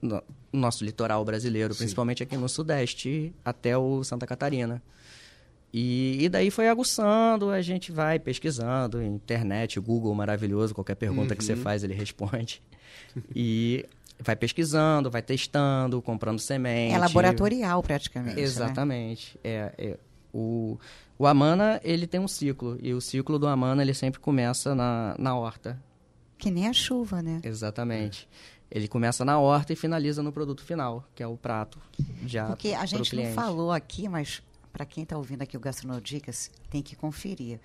no 0.01 0.21
nosso 0.51 0.83
litoral 0.83 1.23
brasileiro, 1.23 1.75
principalmente 1.75 2.23
aqui 2.23 2.35
no 2.35 2.49
Sudeste 2.49 3.33
até 3.45 3.77
o 3.77 4.03
Santa 4.03 4.25
Catarina. 4.25 4.81
E, 5.73 6.25
e 6.25 6.29
daí 6.29 6.51
foi 6.51 6.67
aguçando, 6.67 7.49
a 7.49 7.61
gente 7.61 7.91
vai 7.91 8.19
pesquisando, 8.19 9.01
internet, 9.01 9.79
Google 9.79 10.13
maravilhoso, 10.13 10.73
qualquer 10.73 10.95
pergunta 10.95 11.35
que 11.35 11.43
você 11.43 11.55
faz 11.55 11.83
ele 11.83 11.93
responde. 11.95 12.61
E 13.33 13.85
vai 14.19 14.35
pesquisando, 14.35 15.09
vai 15.09 15.21
testando, 15.21 16.01
comprando 16.01 16.39
semente. 16.39 16.93
É 16.93 16.97
laboratorial, 16.97 17.81
praticamente. 17.81 18.35
né? 18.35 18.41
Exatamente. 18.41 19.39
É, 19.43 19.73
é, 19.77 19.97
o, 20.33 20.77
o 21.17 21.25
Amana, 21.25 21.79
ele 21.83 22.05
tem 22.05 22.19
um 22.19 22.27
ciclo, 22.27 22.77
e 22.81 22.93
o 22.93 22.99
ciclo 22.99 23.39
do 23.39 23.47
Amana, 23.47 23.81
ele 23.81 23.93
sempre 23.93 24.19
começa 24.19 24.75
na, 24.75 25.15
na 25.17 25.35
horta. 25.35 25.81
Que 26.37 26.51
nem 26.51 26.67
a 26.67 26.73
chuva, 26.73 27.21
né? 27.21 27.39
Exatamente. 27.43 28.27
Ele 28.69 28.87
começa 28.87 29.25
na 29.25 29.37
horta 29.37 29.73
e 29.73 29.75
finaliza 29.75 30.23
no 30.23 30.31
produto 30.31 30.63
final, 30.63 31.05
que 31.13 31.21
é 31.21 31.27
o 31.27 31.35
prato 31.35 31.77
já 32.25 32.47
Porque 32.47 32.69
a 32.73 32.79
pro 32.79 32.87
gente 32.87 33.15
não 33.15 33.33
falou 33.33 33.71
aqui, 33.71 34.07
mas 34.07 34.41
para 34.71 34.85
quem 34.85 35.03
está 35.03 35.17
ouvindo 35.17 35.41
aqui 35.41 35.57
o 35.57 35.59
Gastronodicas, 35.59 36.49
tem 36.69 36.81
que 36.81 36.95
conferir. 36.95 37.59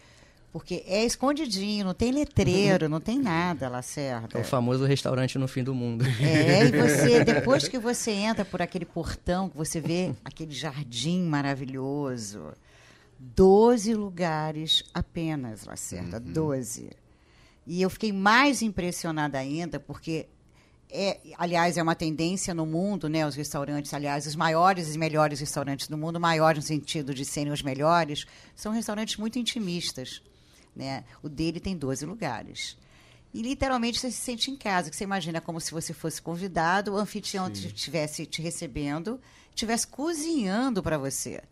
Porque 0.52 0.82
é 0.86 1.04
escondidinho, 1.04 1.84
não 1.84 1.92
tem 1.92 2.10
letreiro, 2.10 2.88
não 2.88 3.00
tem 3.00 3.18
nada, 3.18 3.68
Lacerda. 3.68 4.38
É 4.38 4.40
o 4.40 4.44
famoso 4.44 4.86
restaurante 4.86 5.38
no 5.38 5.46
fim 5.46 5.62
do 5.62 5.74
mundo. 5.74 6.04
É, 6.18 6.64
e 6.64 6.72
você, 6.72 7.22
depois 7.24 7.68
que 7.68 7.78
você 7.78 8.10
entra 8.12 8.44
por 8.44 8.62
aquele 8.62 8.86
portão, 8.86 9.50
que 9.50 9.56
você 9.56 9.80
vê 9.80 10.14
aquele 10.24 10.52
jardim 10.52 11.22
maravilhoso, 11.24 12.54
12 13.18 13.92
lugares 13.94 14.82
apenas, 14.94 15.64
Lacerda, 15.64 16.18
12. 16.18 16.90
E 17.66 17.82
eu 17.82 17.90
fiquei 17.90 18.12
mais 18.12 18.62
impressionada 18.62 19.38
ainda, 19.38 19.80
porque, 19.80 20.26
é, 20.96 21.20
aliás, 21.36 21.76
é 21.76 21.82
uma 21.82 21.94
tendência 21.94 22.54
no 22.54 22.64
mundo, 22.64 23.06
né? 23.06 23.26
Os 23.26 23.34
restaurantes, 23.34 23.92
aliás, 23.92 24.26
os 24.26 24.34
maiores 24.34 24.94
e 24.94 24.98
melhores 24.98 25.40
restaurantes 25.40 25.88
do 25.88 25.98
mundo, 25.98 26.18
maiores 26.18 26.64
no 26.64 26.66
sentido 26.66 27.12
de 27.12 27.22
serem 27.22 27.52
os 27.52 27.62
melhores, 27.62 28.24
são 28.54 28.72
restaurantes 28.72 29.18
muito 29.18 29.38
intimistas. 29.38 30.22
Né? 30.74 31.04
O 31.22 31.28
dele 31.28 31.60
tem 31.60 31.76
12 31.76 32.06
lugares. 32.06 32.78
E 33.34 33.42
literalmente 33.42 33.98
você 34.00 34.10
se 34.10 34.16
sente 34.16 34.50
em 34.50 34.56
casa, 34.56 34.88
que 34.88 34.96
você 34.96 35.04
imagina 35.04 35.38
como 35.38 35.60
se 35.60 35.70
você 35.70 35.92
fosse 35.92 36.22
convidado, 36.22 36.94
o 36.94 36.96
anfitrião 36.96 37.50
estivesse 37.52 38.24
te 38.24 38.40
recebendo, 38.40 39.20
estivesse 39.50 39.86
cozinhando 39.86 40.82
para 40.82 40.96
você. 40.96 41.42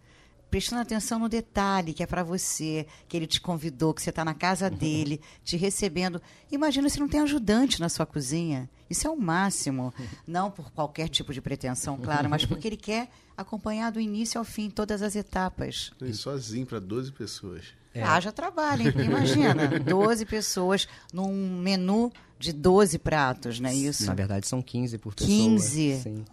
Prestando 0.54 0.82
atenção 0.82 1.18
no 1.18 1.28
detalhe 1.28 1.92
que 1.92 2.00
é 2.00 2.06
para 2.06 2.22
você, 2.22 2.86
que 3.08 3.16
ele 3.16 3.26
te 3.26 3.40
convidou, 3.40 3.92
que 3.92 4.00
você 4.00 4.10
está 4.10 4.24
na 4.24 4.34
casa 4.34 4.70
dele, 4.70 5.20
te 5.42 5.56
recebendo. 5.56 6.22
Imagina 6.48 6.88
se 6.88 7.00
não 7.00 7.08
tem 7.08 7.18
ajudante 7.18 7.80
na 7.80 7.88
sua 7.88 8.06
cozinha. 8.06 8.70
Isso 8.88 9.04
é 9.04 9.10
o 9.10 9.16
máximo. 9.16 9.92
Não 10.24 10.52
por 10.52 10.70
qualquer 10.70 11.08
tipo 11.08 11.34
de 11.34 11.40
pretensão, 11.40 11.98
claro, 11.98 12.30
mas 12.30 12.46
porque 12.46 12.68
ele 12.68 12.76
quer 12.76 13.08
acompanhar 13.36 13.90
do 13.90 13.98
início 13.98 14.38
ao 14.38 14.44
fim 14.44 14.70
todas 14.70 15.02
as 15.02 15.16
etapas. 15.16 15.90
E 16.00 16.12
sozinho 16.12 16.64
para 16.64 16.78
12 16.78 17.10
pessoas. 17.10 17.64
Haja 17.92 18.30
trabalho, 18.30 18.82
hein? 18.82 18.94
Imagina, 19.06 19.80
12 19.80 20.24
pessoas 20.24 20.86
num 21.12 21.60
menu 21.60 22.12
de 22.38 22.52
12 22.52 23.00
pratos, 23.00 23.58
não 23.58 23.70
é 23.70 23.74
isso? 23.74 24.06
Na 24.06 24.14
verdade, 24.14 24.46
são 24.46 24.62
15 24.62 24.98
por 24.98 25.14
pessoa. 25.16 25.36
15? 25.36 26.00
Sim. 26.00 26.24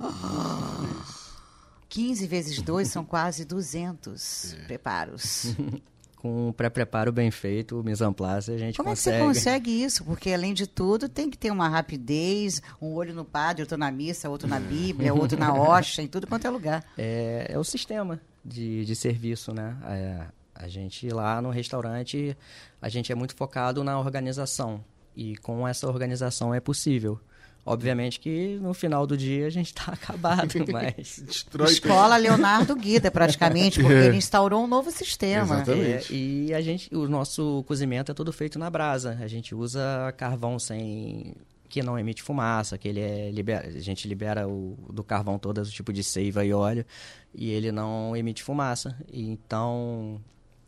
15 1.91 2.25
vezes 2.25 2.61
2 2.61 2.87
são 2.87 3.03
quase 3.05 3.43
200 3.45 4.53
É. 4.53 4.55
preparos. 4.65 5.55
Com 6.15 6.49
um 6.49 6.51
pré-preparo 6.53 7.11
bem 7.11 7.31
feito, 7.31 7.79
o 7.79 7.83
mise 7.83 8.03
en 8.03 8.13
place, 8.13 8.51
a 8.51 8.57
gente 8.57 8.77
Como 8.77 8.89
é 8.89 8.93
que 8.93 8.99
você 8.99 9.09
consegue. 9.09 9.27
consegue 9.27 9.83
isso? 9.83 10.05
Porque, 10.05 10.31
além 10.31 10.53
de 10.53 10.67
tudo, 10.67 11.09
tem 11.09 11.31
que 11.31 11.35
ter 11.37 11.49
uma 11.49 11.67
rapidez, 11.67 12.61
um 12.79 12.93
olho 12.93 13.11
no 13.11 13.25
padre, 13.25 13.63
outro 13.63 13.75
na 13.75 13.89
missa, 13.91 14.29
outro 14.29 14.47
na 14.47 14.59
Bíblia, 14.59 15.11
outro 15.15 15.35
na 15.39 15.51
hoxa, 15.51 15.99
em 16.03 16.07
tudo 16.07 16.27
quanto 16.27 16.45
é 16.45 16.49
lugar. 16.51 16.85
É, 16.95 17.47
é 17.49 17.57
o 17.57 17.63
sistema 17.63 18.21
de, 18.45 18.85
de 18.85 18.95
serviço, 18.95 19.51
né? 19.51 19.75
É, 19.87 20.25
a 20.53 20.67
gente 20.67 21.09
lá 21.09 21.41
no 21.41 21.49
restaurante, 21.49 22.37
a 22.79 22.87
gente 22.87 23.11
é 23.11 23.15
muito 23.15 23.35
focado 23.35 23.83
na 23.83 23.99
organização. 23.99 24.85
E 25.15 25.35
com 25.37 25.67
essa 25.67 25.87
organização 25.87 26.53
é 26.53 26.59
possível. 26.59 27.19
Obviamente 27.65 28.19
que 28.19 28.57
no 28.59 28.73
final 28.73 29.05
do 29.05 29.15
dia 29.15 29.45
a 29.45 29.49
gente 29.49 29.67
está 29.67 29.91
acabado, 29.93 30.53
mas... 30.71 31.21
Destrói 31.25 31.71
Escola 31.71 32.17
Leonardo 32.17 32.75
Guida, 32.75 33.11
praticamente, 33.11 33.79
porque 33.79 33.93
ele 33.93 34.17
instaurou 34.17 34.63
um 34.63 34.67
novo 34.67 34.89
sistema. 34.91 35.55
Exatamente. 35.55 36.13
É, 36.13 36.17
e 36.17 36.53
a 36.53 36.61
gente, 36.61 36.93
o 36.95 37.07
nosso 37.07 37.63
cozimento 37.67 38.11
é 38.11 38.15
todo 38.15 38.33
feito 38.33 38.57
na 38.57 38.69
brasa. 38.69 39.17
A 39.21 39.27
gente 39.27 39.53
usa 39.53 40.13
carvão 40.17 40.57
sem 40.57 41.35
que 41.69 41.81
não 41.81 41.97
emite 41.97 42.21
fumaça, 42.21 42.77
que 42.77 42.85
ele 42.85 42.99
é 42.99 43.31
libera, 43.31 43.65
a 43.65 43.79
gente 43.79 44.05
libera 44.05 44.45
o, 44.45 44.77
do 44.91 45.05
carvão 45.05 45.39
todo 45.39 45.59
o 45.59 45.65
tipo 45.65 45.93
de 45.93 46.03
seiva 46.03 46.43
e 46.43 46.51
óleo 46.51 46.85
e 47.33 47.49
ele 47.49 47.71
não 47.71 48.15
emite 48.15 48.43
fumaça. 48.43 48.97
E 49.09 49.29
Então 49.29 50.19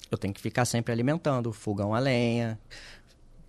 eu 0.10 0.18
tenho 0.18 0.34
que 0.34 0.40
ficar 0.40 0.64
sempre 0.64 0.94
alimentando, 0.94 1.52
fogão 1.52 1.94
a 1.94 2.00
lenha, 2.00 2.58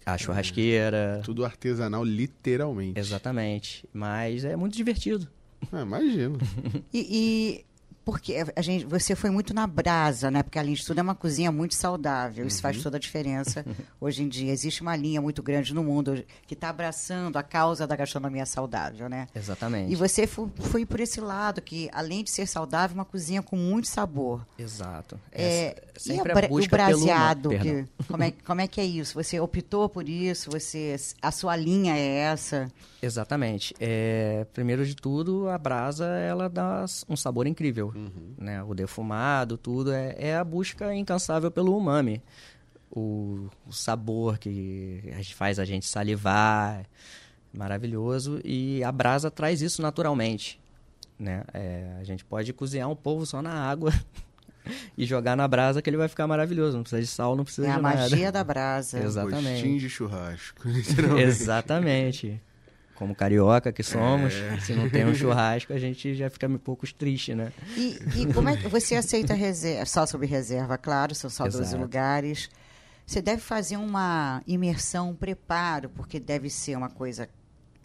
a 0.04 0.16
churrasqueira. 0.18 1.20
Tudo 1.25 1.44
artesanal, 1.44 2.04
literalmente. 2.04 2.99
Exatamente. 2.99 3.88
Mas 3.92 4.44
é 4.44 4.56
muito 4.56 4.76
divertido. 4.76 5.28
Ah, 5.73 5.82
imagino. 5.82 6.38
E, 6.92 7.00
e 7.11 7.64
porque 8.04 8.37
a 8.54 8.61
gente, 8.62 8.84
você 8.84 9.14
foi 9.14 9.30
muito 9.30 9.54
na 9.54 9.66
brasa, 9.66 10.30
né? 10.30 10.42
Porque 10.42 10.58
além 10.58 10.75
de 10.75 10.84
tudo 10.84 10.99
é 10.99 11.02
uma 11.02 11.14
cozinha 11.14 11.50
muito 11.50 11.75
saudável. 11.75 12.46
Isso 12.46 12.56
Uhum. 12.58 12.62
faz 12.62 12.82
toda 12.82 12.96
a 12.96 13.00
diferença 13.00 13.64
hoje 14.00 14.23
em 14.23 14.28
dia. 14.28 14.52
Existe 14.52 14.82
uma 14.82 14.94
linha 14.94 15.20
muito 15.23 15.42
grande 15.42 15.73
no 15.75 15.82
mundo 15.82 16.23
que 16.46 16.54
está 16.54 16.68
abraçando 16.68 17.37
a 17.37 17.42
causa 17.42 17.87
da 17.87 17.96
gastronomia 17.96 18.44
saudável, 18.46 19.08
né? 19.08 19.26
Exatamente. 19.34 19.90
E 19.92 19.96
você 19.96 20.26
fo- 20.26 20.50
foi 20.56 20.84
por 20.84 21.00
esse 21.00 21.20
lado 21.20 21.62
que, 21.62 21.88
além 21.92 22.23
de 22.23 22.30
ser 22.30 22.46
saudável, 22.46 22.94
uma 22.94 23.04
cozinha 23.04 23.42
com 23.42 23.56
muito 23.56 23.88
sabor. 23.88 24.46
Exato. 24.58 25.18
É, 25.32 25.68
Essa- 25.96 26.11
e 26.11 26.14
sempre 26.16 26.32
a 26.32 26.34
a 26.34 26.44
o 26.46 26.49
busca 26.49 26.76
pelo 26.76 26.88
braseado, 26.99 27.49
perdão. 27.50 27.84
que- 27.84 27.88
como, 28.08 28.23
é, 28.23 28.30
como 28.44 28.61
é 28.61 28.66
que 28.68 28.80
é 28.80 28.84
isso? 28.84 29.14
Você 29.14 29.38
optou 29.40 29.88
por 29.88 30.08
isso? 30.08 30.50
Você, 30.50 30.96
a 31.23 31.30
sua 31.30 31.56
linha 31.56 31.96
é 31.96 32.16
essa? 32.32 32.70
Exatamente. 33.00 33.75
É, 33.78 34.46
primeiro 34.52 34.84
de 34.84 34.94
tudo, 34.96 35.49
a 35.49 35.58
brasa 35.58 36.06
ela 36.06 36.49
dá 36.49 36.84
um 37.08 37.16
sabor 37.16 37.46
incrível, 37.46 37.92
né? 38.38 38.62
O 38.62 38.74
defumado, 38.74 39.56
tudo 39.56 39.92
é, 39.92 40.14
é 40.18 40.36
a 40.36 40.44
busca 40.44 40.94
incansável 40.94 41.50
pelo 41.50 41.76
umami, 41.76 42.22
o, 42.90 43.48
o 43.66 43.72
sabor 43.72 44.38
que 44.38 45.02
a 45.12 45.16
gente 45.16 45.34
faz 45.34 45.58
a 45.58 45.64
gente 45.64 45.86
salivar, 45.86 46.84
maravilhoso 47.52 48.40
e 48.44 48.82
a 48.82 48.90
brasa 48.92 49.30
traz 49.30 49.62
isso 49.62 49.80
naturalmente, 49.80 50.60
né? 51.18 51.44
É, 51.52 51.96
a 52.00 52.04
gente 52.04 52.24
pode 52.24 52.52
cozinhar 52.52 52.88
um 52.90 52.96
polvo 52.96 53.24
só 53.24 53.40
na 53.40 53.52
água 53.52 53.92
e 54.98 55.04
jogar 55.04 55.36
na 55.36 55.46
brasa 55.46 55.80
que 55.80 55.88
ele 55.88 55.96
vai 55.96 56.08
ficar 56.08 56.26
maravilhoso. 56.26 56.76
Não 56.76 56.82
precisa 56.82 57.00
de 57.02 57.06
sal, 57.08 57.36
não 57.36 57.44
precisa 57.44 57.66
É 57.68 57.70
a 57.70 57.76
de 57.76 57.82
nada. 57.82 57.96
magia 58.00 58.32
da 58.32 58.42
brasa. 58.42 58.98
Exatamente. 58.98 59.44
Gostinho 59.52 59.78
de 59.78 59.88
churrasco. 59.90 60.62
Exatamente. 61.18 62.40
Como 62.94 63.14
carioca 63.14 63.72
que 63.72 63.82
somos, 63.82 64.32
É. 64.34 64.60
se 64.60 64.72
não 64.74 64.88
tem 64.88 65.04
um 65.04 65.12
churrasco, 65.16 65.72
a 65.72 65.78
gente 65.78 66.14
já 66.14 66.30
fica 66.30 66.46
um 66.46 66.56
pouco 66.58 66.86
triste, 66.94 67.34
né? 67.34 67.52
E, 67.76 67.98
e 68.16 68.32
como 68.32 68.48
é 68.48 68.56
que 68.56 68.68
você 68.68 68.94
aceita 68.94 69.34
reserva? 69.34 69.84
Só 69.86 70.06
sobre 70.06 70.26
reserva, 70.26 70.78
claro, 70.78 71.14
são 71.14 71.28
só 71.28 71.44
12 71.44 71.60
Exato. 71.60 71.82
lugares. 71.82 72.48
Você 73.06 73.20
deve 73.20 73.42
fazer 73.42 73.76
uma 73.76 74.42
imersão, 74.46 75.10
um 75.10 75.14
preparo, 75.14 75.88
porque 75.90 76.18
deve 76.20 76.48
ser 76.48 76.76
uma 76.76 76.88
coisa, 76.88 77.28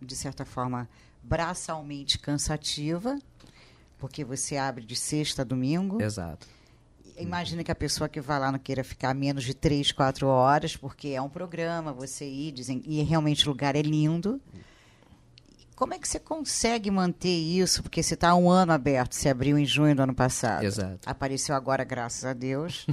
de 0.01 0.15
certa 0.15 0.45
forma, 0.45 0.87
braçalmente 1.23 2.19
cansativa. 2.19 3.17
Porque 3.97 4.23
você 4.23 4.55
abre 4.55 4.85
de 4.85 4.95
sexta 4.95 5.41
a 5.41 5.45
domingo. 5.45 6.01
Exato. 6.01 6.47
Imagina 7.17 7.65
que 7.65 7.71
a 7.71 7.75
pessoa 7.75 8.07
que 8.07 8.21
vai 8.21 8.39
lá 8.39 8.49
não 8.49 8.59
queira 8.59 8.81
ficar 8.81 9.13
menos 9.13 9.43
de 9.43 9.53
três, 9.53 9.91
quatro 9.91 10.27
horas, 10.27 10.77
porque 10.77 11.09
é 11.09 11.21
um 11.21 11.27
programa, 11.27 11.91
você 11.91 12.25
ir, 12.25 12.53
dizem, 12.53 12.81
e 12.85 13.01
realmente 13.03 13.45
o 13.45 13.51
lugar 13.51 13.75
é 13.75 13.81
lindo. 13.81 14.39
Como 15.79 15.93
é 15.93 15.97
que 15.97 16.09
você 16.09 16.19
consegue 16.19 16.91
manter 16.91 17.29
isso? 17.29 17.81
Porque 17.81 18.03
você 18.03 18.13
está 18.13 18.35
um 18.35 18.49
ano 18.49 18.73
aberto, 18.73 19.13
você 19.13 19.29
abriu 19.29 19.57
em 19.57 19.65
junho 19.65 19.95
do 19.95 20.01
ano 20.01 20.13
passado. 20.13 20.65
Exato. 20.65 20.99
Apareceu 21.05 21.55
agora, 21.55 21.85
graças 21.85 22.25
a 22.25 22.33
Deus. 22.33 22.85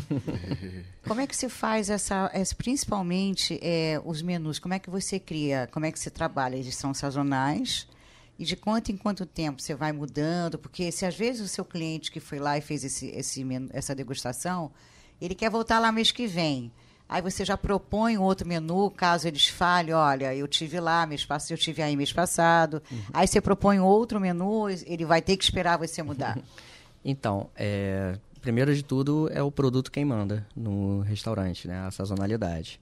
como 1.04 1.20
é 1.20 1.26
que 1.26 1.34
você 1.34 1.48
faz 1.48 1.90
essa, 1.90 2.30
essa 2.32 2.54
principalmente 2.54 3.58
é, 3.60 4.00
os 4.04 4.22
menus? 4.22 4.60
Como 4.60 4.72
é 4.72 4.78
que 4.78 4.88
você 4.88 5.18
cria? 5.18 5.68
Como 5.72 5.84
é 5.84 5.90
que 5.90 5.98
você 5.98 6.10
trabalha? 6.10 6.54
Eles 6.54 6.76
são 6.76 6.94
sazonais? 6.94 7.88
E 8.38 8.44
de 8.44 8.54
quanto 8.54 8.92
em 8.92 8.96
quanto 8.96 9.26
tempo 9.26 9.60
você 9.60 9.74
vai 9.74 9.90
mudando? 9.90 10.56
Porque 10.56 10.92
se 10.92 11.04
às 11.04 11.16
vezes 11.16 11.42
o 11.42 11.48
seu 11.48 11.64
cliente 11.64 12.12
que 12.12 12.20
foi 12.20 12.38
lá 12.38 12.56
e 12.56 12.60
fez 12.60 12.84
esse, 12.84 13.08
esse 13.08 13.44
essa 13.72 13.96
degustação, 13.96 14.70
ele 15.20 15.34
quer 15.34 15.50
voltar 15.50 15.80
lá 15.80 15.90
mês 15.90 16.12
que 16.12 16.28
vem. 16.28 16.70
Aí 17.08 17.22
você 17.22 17.44
já 17.44 17.56
propõe 17.56 18.18
um 18.18 18.22
outro 18.22 18.46
menu, 18.46 18.90
caso 18.90 19.28
eles 19.28 19.46
falem, 19.46 19.94
olha, 19.94 20.34
eu 20.34 20.48
tive 20.48 20.80
lá 20.80 21.06
mês 21.06 21.24
passado, 21.24 21.52
eu 21.52 21.58
tive 21.58 21.80
aí 21.80 21.94
mês 21.96 22.12
passado. 22.12 22.82
Uhum. 22.90 22.98
Aí 23.14 23.28
você 23.28 23.40
propõe 23.40 23.78
outro 23.78 24.18
menu, 24.18 24.68
ele 24.68 25.04
vai 25.04 25.22
ter 25.22 25.36
que 25.36 25.44
esperar 25.44 25.78
você 25.78 26.02
mudar. 26.02 26.38
Então, 27.08 27.48
é, 27.54 28.18
primeiro 28.40 28.74
de 28.74 28.82
tudo 28.82 29.30
é 29.32 29.40
o 29.40 29.48
produto 29.48 29.92
quem 29.92 30.04
manda 30.04 30.44
no 30.56 31.02
restaurante, 31.02 31.68
né? 31.68 31.86
A 31.86 31.90
sazonalidade. 31.92 32.80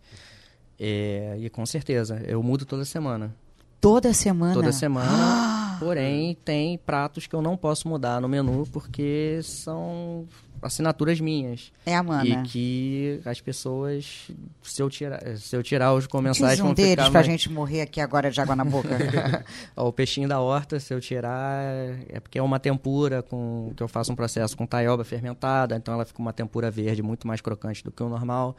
É, 0.81 1.37
e 1.39 1.51
com 1.51 1.67
certeza, 1.67 2.23
eu 2.27 2.43
mudo 2.43 2.65
toda 2.65 2.87
semana. 2.87 3.35
Toda 3.83 4.15
semana? 4.15 4.55
Toda 4.55 4.73
semana. 4.73 5.77
porém, 5.79 6.37
tem 6.43 6.79
pratos 6.79 7.27
que 7.27 7.35
eu 7.35 7.43
não 7.43 7.55
posso 7.55 7.87
mudar 7.87 8.19
no 8.19 8.29
menu 8.29 8.67
porque 8.73 9.41
são 9.43 10.27
assinaturas 10.65 11.21
minhas. 11.21 11.73
É 11.85 11.95
a 11.95 12.03
mana. 12.03 12.25
E 12.25 12.43
que 12.43 13.21
as 13.25 13.41
pessoas, 13.41 14.31
se 14.63 14.83
eu 14.83 14.91
tirar, 14.91 15.21
se 15.37 15.55
eu 15.55 15.63
tirar 15.63 15.93
os 15.95 16.07
comensais... 16.07 16.57
Diz 16.57 16.61
um 16.61 16.75
deles 16.75 17.05
pra 17.05 17.11
mais... 17.11 17.27
gente 17.27 17.51
morrer 17.51 17.83
aqui 17.83 18.01
agora 18.01 18.31
de 18.31 18.41
água 18.41 18.57
na 18.57 18.65
boca. 18.65 18.89
o 19.77 19.93
peixinho 19.93 20.29
da 20.29 20.41
horta, 20.41 20.81
se 20.81 20.93
eu 20.93 21.01
tirar, 21.01 21.63
é 22.09 22.19
porque 22.21 22.39
é 22.39 22.43
uma 22.43 22.59
tempura 22.59 23.23
com 23.23 23.73
que 23.77 23.83
eu 23.83 23.89
faço 23.89 24.13
um 24.13 24.17
processo 24.17 24.57
com 24.57 24.67
taioba 24.67 25.05
fermentada, 25.05 25.77
então 25.77 25.95
ela 25.95 26.05
fica 26.05 26.21
uma 26.21 26.33
tempura 26.33 26.71
verde 26.71 27.03
muito 27.03 27.27
mais 27.27 27.41
crocante 27.41 27.85
do 27.85 27.93
que 27.93 28.03
o 28.03 28.09
normal 28.09 28.57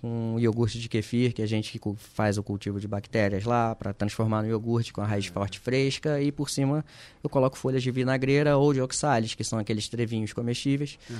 com 0.00 0.36
iogurte 0.38 0.78
de 0.78 0.88
kefir, 0.88 1.32
que 1.32 1.42
a 1.42 1.46
gente 1.46 1.80
faz 1.96 2.38
o 2.38 2.42
cultivo 2.42 2.80
de 2.80 2.86
bactérias 2.86 3.44
lá 3.44 3.74
para 3.74 3.92
transformar 3.92 4.42
no 4.42 4.48
iogurte 4.48 4.92
com 4.92 5.00
a 5.00 5.06
raiz 5.06 5.26
forte 5.26 5.58
fresca 5.58 6.20
e 6.20 6.30
por 6.30 6.48
cima 6.48 6.84
eu 7.22 7.28
coloco 7.28 7.58
folhas 7.58 7.82
de 7.82 7.90
vinagreira 7.90 8.56
ou 8.56 8.72
de 8.72 8.80
oxalis, 8.80 9.34
que 9.34 9.44
são 9.44 9.58
aqueles 9.58 9.88
trevinhos 9.88 10.32
comestíveis. 10.32 10.98
Uhum. 11.10 11.16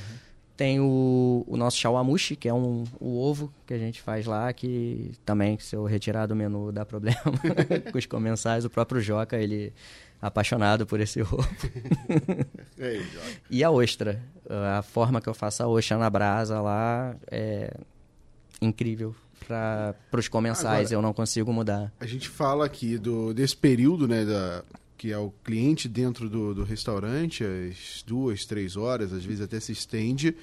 Tem 0.57 0.81
o, 0.81 1.45
o 1.47 1.57
nosso 1.57 1.77
shawamushi, 1.77 2.35
que 2.35 2.49
é 2.49 2.55
um, 2.55 2.83
o 2.99 3.21
ovo 3.21 3.53
que 3.65 3.73
a 3.73 3.79
gente 3.79 4.03
faz 4.03 4.27
lá, 4.27 4.53
que 4.53 5.13
também, 5.25 5.57
se 5.61 5.77
eu 5.77 5.85
retirar 5.85 6.27
do 6.27 6.35
menu, 6.35 6.73
dá 6.73 6.85
problema 6.85 7.21
com 7.93 7.99
os 7.99 8.07
comensais. 8.07 8.65
O 8.65 8.71
próprio 8.71 9.01
Joca, 9.01 9.37
ele 9.37 9.73
apaixonado 10.21 10.85
por 10.85 10.99
esse 10.99 11.23
ovo. 11.23 11.49
Ei, 12.77 13.07
e 13.49 13.63
a 13.63 13.71
ostra. 13.71 14.21
A 14.51 14.83
forma 14.83 15.21
que 15.21 15.29
eu 15.29 15.35
faço 15.35 15.63
a 15.63 15.69
ostra 15.69 15.97
na 15.97 16.11
brasa 16.11 16.61
lá 16.61 17.15
é 17.31 17.73
incrível 18.61 19.15
para 19.47 19.95
os 20.13 20.29
comensais, 20.29 20.89
Agora, 20.89 20.95
eu 20.95 21.03
não 21.03 21.13
consigo 21.13 21.53
mudar. 21.53 21.93
A 22.01 22.07
gente 22.07 22.29
fala 22.29 22.67
aqui 22.67 22.99
do, 22.99 23.33
desse 23.33 23.57
período, 23.57 24.07
né, 24.07 24.25
da, 24.25 24.65
que 24.97 25.13
é 25.13 25.19
o 25.19 25.33
cliente 25.45 25.89
dentro 25.89 26.29
do, 26.29 26.55
do 26.55 26.65
restaurante, 26.65 27.45
as 27.45 28.03
duas, 28.07 28.45
três 28.45 28.77
horas, 28.77 29.13
às 29.13 29.25
vezes 29.25 29.41
até 29.41 29.59
se 29.61 29.73
estende, 29.73 30.37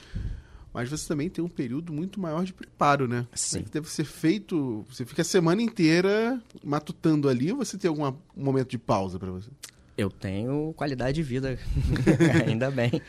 mas 0.74 0.89
você 0.89 1.07
também 1.07 1.29
tem 1.29 1.43
um 1.43 1.50
período 1.50 1.93
muito 1.93 2.19
maior 2.19 2.43
de 2.43 2.53
preparo, 2.53 3.07
né? 3.07 3.27
Sim. 3.34 3.63
Que 3.63 3.69
deve 3.69 3.89
ser 3.89 4.05
feito, 4.05 4.86
você 4.89 5.06
fica 5.06 5.21
a 5.21 5.25
semana 5.25 5.62
inteira 5.62 6.41
matutando 6.63 7.30
ali, 7.30 7.51
ou 7.51 7.58
você 7.58 7.78
tem 7.78 7.89
algum 7.89 8.13
momento 8.36 8.69
de 8.69 8.78
pausa 8.78 9.19
para 9.19 9.32
você? 9.32 9.49
Eu 9.97 10.10
tenho 10.10 10.73
qualidade 10.75 11.15
de 11.15 11.23
vida, 11.23 11.58
ainda 12.45 12.69
bem. 12.69 13.01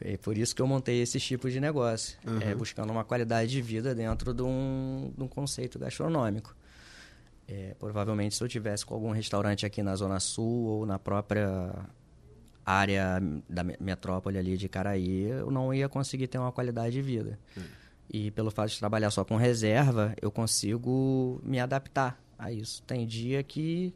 É 0.00 0.16
por 0.18 0.36
isso 0.36 0.54
que 0.54 0.60
eu 0.60 0.66
montei 0.66 1.00
esse 1.00 1.18
tipo 1.18 1.50
de 1.50 1.58
negócio, 1.58 2.18
uhum. 2.26 2.38
é, 2.40 2.54
buscando 2.54 2.90
uma 2.90 3.02
qualidade 3.02 3.50
de 3.50 3.62
vida 3.62 3.94
dentro 3.94 4.34
de 4.34 4.42
um, 4.42 5.12
de 5.16 5.22
um 5.22 5.28
conceito 5.28 5.78
gastronômico. 5.78 6.54
É, 7.48 7.74
provavelmente, 7.78 8.34
se 8.34 8.44
eu 8.44 8.48
tivesse 8.48 8.84
com 8.84 8.94
algum 8.94 9.10
restaurante 9.10 9.64
aqui 9.64 9.82
na 9.82 9.96
Zona 9.96 10.20
Sul 10.20 10.66
ou 10.66 10.86
na 10.86 10.98
própria 10.98 11.72
área 12.64 13.22
da 13.48 13.62
metrópole 13.62 14.38
ali 14.38 14.56
de 14.56 14.68
Caraí, 14.68 15.22
eu 15.22 15.50
não 15.50 15.72
ia 15.72 15.88
conseguir 15.88 16.26
ter 16.26 16.38
uma 16.38 16.52
qualidade 16.52 16.92
de 16.92 17.02
vida. 17.02 17.38
Uhum. 17.56 17.62
E 18.10 18.30
pelo 18.30 18.50
fato 18.50 18.70
de 18.70 18.78
trabalhar 18.78 19.10
só 19.10 19.24
com 19.24 19.36
reserva, 19.36 20.14
eu 20.20 20.30
consigo 20.30 21.40
me 21.42 21.58
adaptar 21.58 22.20
a 22.38 22.52
isso. 22.52 22.82
Tem 22.82 23.06
dia 23.06 23.42
que 23.42 23.94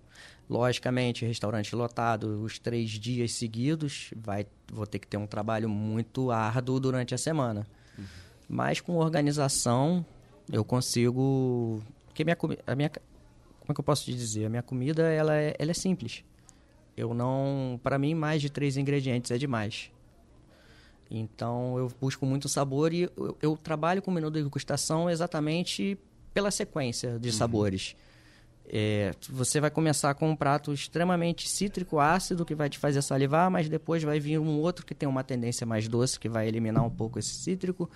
Logicamente, 0.48 1.26
restaurante 1.26 1.76
lotado 1.76 2.42
os 2.42 2.58
três 2.58 2.90
dias 2.90 3.32
seguidos, 3.32 4.10
vai, 4.16 4.46
vou 4.72 4.86
ter 4.86 4.98
que 4.98 5.06
ter 5.06 5.18
um 5.18 5.26
trabalho 5.26 5.68
muito 5.68 6.30
árduo 6.30 6.80
durante 6.80 7.14
a 7.14 7.18
semana. 7.18 7.66
Uhum. 7.98 8.04
Mas 8.48 8.80
com 8.80 8.96
organização, 8.96 10.04
eu 10.50 10.64
consigo. 10.64 11.82
Porque 12.06 12.24
minha, 12.24 12.36
a 12.66 12.74
minha, 12.74 12.88
como 12.88 13.72
é 13.72 13.74
que 13.74 13.80
eu 13.80 13.84
posso 13.84 14.04
te 14.04 14.14
dizer? 14.14 14.46
A 14.46 14.48
minha 14.48 14.62
comida 14.62 15.02
ela 15.02 15.36
é, 15.36 15.54
ela 15.58 15.70
é 15.70 15.74
simples. 15.74 16.24
Eu 16.96 17.12
não. 17.12 17.78
Para 17.82 17.98
mim, 17.98 18.14
mais 18.14 18.40
de 18.40 18.48
três 18.48 18.78
ingredientes 18.78 19.30
é 19.30 19.36
demais. 19.36 19.90
Então 21.10 21.78
eu 21.78 21.90
busco 22.00 22.26
muito 22.26 22.48
sabor 22.48 22.92
e 22.92 23.02
eu, 23.02 23.36
eu 23.40 23.56
trabalho 23.56 24.02
com 24.02 24.10
o 24.10 24.14
menu 24.14 24.30
de 24.30 24.42
degustação 24.42 25.08
exatamente 25.08 25.98
pela 26.34 26.50
sequência 26.50 27.18
de 27.18 27.28
uhum. 27.28 27.34
sabores. 27.34 27.96
É, 28.70 29.12
você 29.30 29.60
vai 29.60 29.70
começar 29.70 30.12
com 30.14 30.28
um 30.30 30.36
prato 30.36 30.72
extremamente 30.74 31.48
cítrico, 31.48 31.98
ácido, 31.98 32.44
que 32.44 32.54
vai 32.54 32.68
te 32.68 32.78
fazer 32.78 33.00
salivar, 33.00 33.50
mas 33.50 33.68
depois 33.68 34.02
vai 34.02 34.20
vir 34.20 34.38
um 34.38 34.60
outro 34.60 34.84
que 34.84 34.94
tem 34.94 35.08
uma 35.08 35.24
tendência 35.24 35.66
mais 35.66 35.88
doce, 35.88 36.20
que 36.20 36.28
vai 36.28 36.46
eliminar 36.46 36.84
um 36.84 36.90
pouco 36.90 37.18
esse 37.18 37.32
cítrico, 37.34 37.90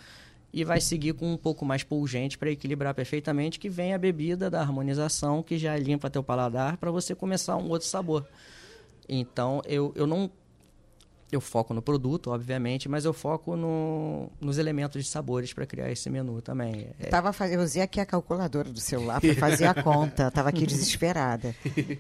e 0.51 0.65
vai 0.65 0.81
seguir 0.81 1.13
com 1.13 1.31
um 1.31 1.37
pouco 1.37 1.65
mais 1.65 1.83
pungente 1.83 2.39
para 2.39 2.51
equilibrar 2.51 2.95
perfeitamente, 2.95 3.59
que 3.59 3.69
vem 3.69 3.93
a 3.93 3.99
bebida 3.99 4.49
da 4.49 4.61
harmonização, 4.61 5.43
que 5.43 5.59
já 5.59 5.77
limpa 5.77 6.09
teu 6.09 6.23
paladar, 6.23 6.79
para 6.79 6.91
você 6.91 7.15
começar 7.15 7.57
um 7.57 7.69
outro 7.69 7.87
sabor. 7.87 8.27
Então, 9.07 9.61
eu, 9.67 9.93
eu 9.95 10.07
não 10.07 10.31
eu 11.33 11.41
foco 11.41 11.73
no 11.73 11.81
produto, 11.81 12.31
obviamente, 12.31 12.91
mas 12.91 13.07
eu 13.07 13.15
foco 13.15 13.57
no, 13.57 14.31
nos 14.39 14.59
elementos 14.59 15.03
de 15.03 15.09
sabores 15.09 15.55
para 15.55 15.65
criar 15.65 15.91
esse 15.91 16.11
menu 16.11 16.43
também. 16.43 16.89
É... 17.01 17.07
Eu, 17.07 17.11
tava, 17.11 17.49
eu 17.49 17.63
usei 17.63 17.81
aqui 17.81 17.99
a 17.99 18.05
calculadora 18.05 18.71
do 18.71 18.79
celular 18.79 19.19
para 19.19 19.35
fazer 19.37 19.65
a 19.65 19.83
conta, 19.83 20.29
estava 20.29 20.51
aqui 20.51 20.67
desesperada. 20.67 21.57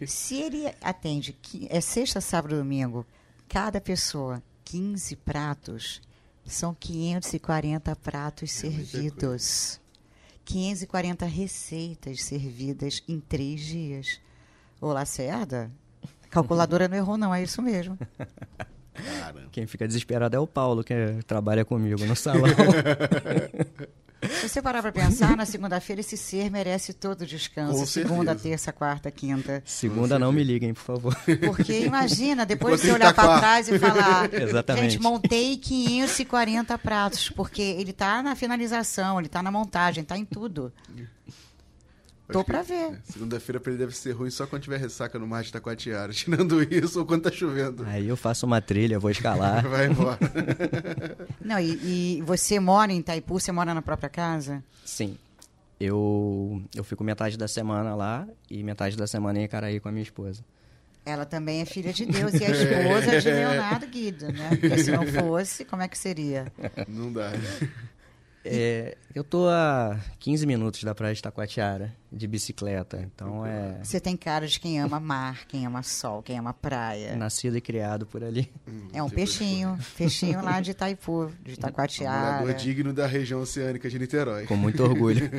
Se 0.07 0.37
ele 0.37 0.67
atende, 0.83 1.35
é 1.71 1.81
sexta, 1.81 2.21
sábado, 2.21 2.57
domingo, 2.57 3.07
cada 3.49 3.81
pessoa, 3.81 4.43
15 4.67 5.17
pratos, 5.17 6.03
são 6.45 6.75
540 6.75 7.97
pratos 7.97 8.51
é 8.51 8.69
servidos. 8.69 9.81
540 10.45 11.25
receitas 11.25 12.23
servidas 12.23 13.03
em 13.09 13.19
três 13.19 13.63
dias. 13.63 14.21
Ô, 14.79 14.93
Lacerda, 14.93 15.71
calculadora 16.29 16.87
não 16.87 16.97
errou 16.97 17.17
não, 17.17 17.35
é 17.35 17.43
isso 17.43 17.63
mesmo. 17.63 17.97
Cara. 18.95 19.47
Quem 19.51 19.67
fica 19.67 19.87
desesperado 19.87 20.37
é 20.37 20.39
o 20.39 20.47
Paulo, 20.47 20.85
que 20.85 20.95
trabalha 21.27 21.65
comigo 21.65 22.05
no 22.05 22.15
salão. 22.15 22.45
Se 24.23 24.49
você 24.49 24.63
parar 24.63 24.83
para 24.83 24.93
pensar, 24.93 25.37
na 25.37 25.45
segunda-feira 25.45 26.01
esse 26.01 26.17
ser 26.17 26.49
merece 26.49 26.93
todo 26.93 27.23
o 27.23 27.27
descanso. 27.27 27.77
Com 27.77 27.87
segunda, 27.87 28.33
certeza. 28.33 28.43
terça, 28.51 28.73
quarta, 28.73 29.11
quinta. 29.11 29.61
Segunda 29.67 30.17
não 30.17 30.31
me 30.31 30.45
liguem, 30.45 30.73
por 30.73 30.83
favor. 30.83 31.17
Porque 31.45 31.81
imagina, 31.81 32.47
depois 32.47 32.81
de 32.81 32.87
você 32.87 32.93
olhar 32.93 33.13
para 33.13 33.39
trás 33.41 33.69
e 33.69 33.79
falar, 33.81 34.33
Exatamente. 34.33 34.91
gente, 34.93 35.03
montei 35.03 35.57
540 35.57 36.79
pratos, 36.79 37.31
porque 37.31 37.63
ele 37.63 37.91
está 37.91 38.23
na 38.23 38.37
finalização, 38.37 39.19
ele 39.19 39.27
está 39.27 39.43
na 39.43 39.51
montagem, 39.51 40.03
está 40.03 40.17
em 40.17 40.25
tudo. 40.25 40.73
Tô 42.33 42.45
pra 42.45 42.63
ver. 42.63 42.75
É, 42.75 42.99
Segunda-feira 43.05 43.61
pra 43.61 43.71
ele 43.73 43.79
deve 43.79 43.97
ser 43.97 44.13
ruim 44.13 44.31
só 44.31 44.47
quando 44.47 44.63
tiver 44.63 44.79
ressaca 44.79 45.19
no 45.19 45.27
mar 45.27 45.43
de 45.43 45.53
Taquatiara. 45.53 46.13
Tirando 46.15 46.63
isso 46.63 47.01
ou 47.01 47.07
quando 47.07 47.23
tá 47.23 47.31
chovendo. 47.31 47.85
Aí 47.87 48.09
eu 48.09 48.17
faço 48.17 48.47
uma 48.47 48.61
trilha, 48.61 48.99
vou 48.99 49.11
escalar. 49.11 49.67
Vai 49.69 49.87
embora. 49.87 50.19
Não, 51.41 51.59
e, 51.59 52.19
e, 52.19 52.23
você 52.23 52.59
mora 52.59 52.93
em 52.93 52.99
Itaipu? 52.99 53.39
Você 53.39 53.53
mora 53.53 53.75
na 53.75 53.83
própria 53.83 54.09
casa? 54.09 54.63
Sim. 54.85 55.17
Eu, 55.79 56.63
eu 56.75 56.85
fico 56.85 57.03
metade 57.03 57.37
da 57.37 57.49
semana 57.49 57.95
lá 57.95 58.27
e 58.49 58.63
metade 58.63 58.97
da 58.97 59.07
semana 59.07 59.41
em 59.41 59.45
Icaraí 59.45 59.81
com 59.81 59.89
a 59.89 59.93
minha 59.93 60.03
esposa. 60.03 60.45
Ela 61.05 61.25
também 61.25 61.61
é 61.61 61.65
filha 61.65 61.93
de 61.93 62.07
Deus 62.07 62.33
e 62.35 62.45
a 62.45 62.51
esposa 62.51 63.21
de 63.21 63.29
Leonardo 63.29 63.87
Guido, 63.89 64.33
né? 64.33 64.51
Porque 64.51 64.79
se 64.79 64.93
não 64.93 65.05
fosse, 65.05 65.65
como 65.65 65.83
é 65.83 65.89
que 65.89 65.99
seria? 65.99 66.47
Não 66.87 67.13
dá. 67.13 67.33
É, 68.45 68.97
eu 69.15 69.23
tô 69.23 69.49
a 69.49 69.97
15 70.19 70.45
minutos 70.47 70.83
da 70.83 70.95
praia 70.95 71.15
de 71.15 71.23
Taquatiara, 71.23 71.95
de 72.11 72.27
bicicleta. 72.27 73.01
Então 73.15 73.47
é 73.47 73.79
Você 73.83 74.01
tem 74.01 74.17
cara 74.17 74.47
de 74.49 74.59
quem 74.59 74.81
ama 74.81 74.99
mar, 74.99 75.47
quem 75.47 75.65
ama 75.65 75.83
sol, 75.83 76.23
quem 76.23 76.39
ama 76.39 76.53
praia. 76.53 77.15
nascido 77.15 77.57
e 77.57 77.61
criado 77.61 78.05
por 78.05 78.25
ali. 78.25 78.53
É 78.93 79.01
um 79.03 79.09
peixinho, 79.09 79.79
peixinho 79.97 80.43
lá 80.43 80.61
de 80.61 80.73
Itaipu, 80.73 81.31
de 81.43 81.53
Um 81.53 81.55
Itacoatiara. 81.55 82.33
morador 82.41 82.55
digno 82.55 82.93
da 82.93 83.07
região 83.07 83.41
oceânica 83.41 83.89
de 83.89 83.99
Niterói. 83.99 84.45
Com 84.47 84.57
muito 84.57 84.83
orgulho. 84.83 85.31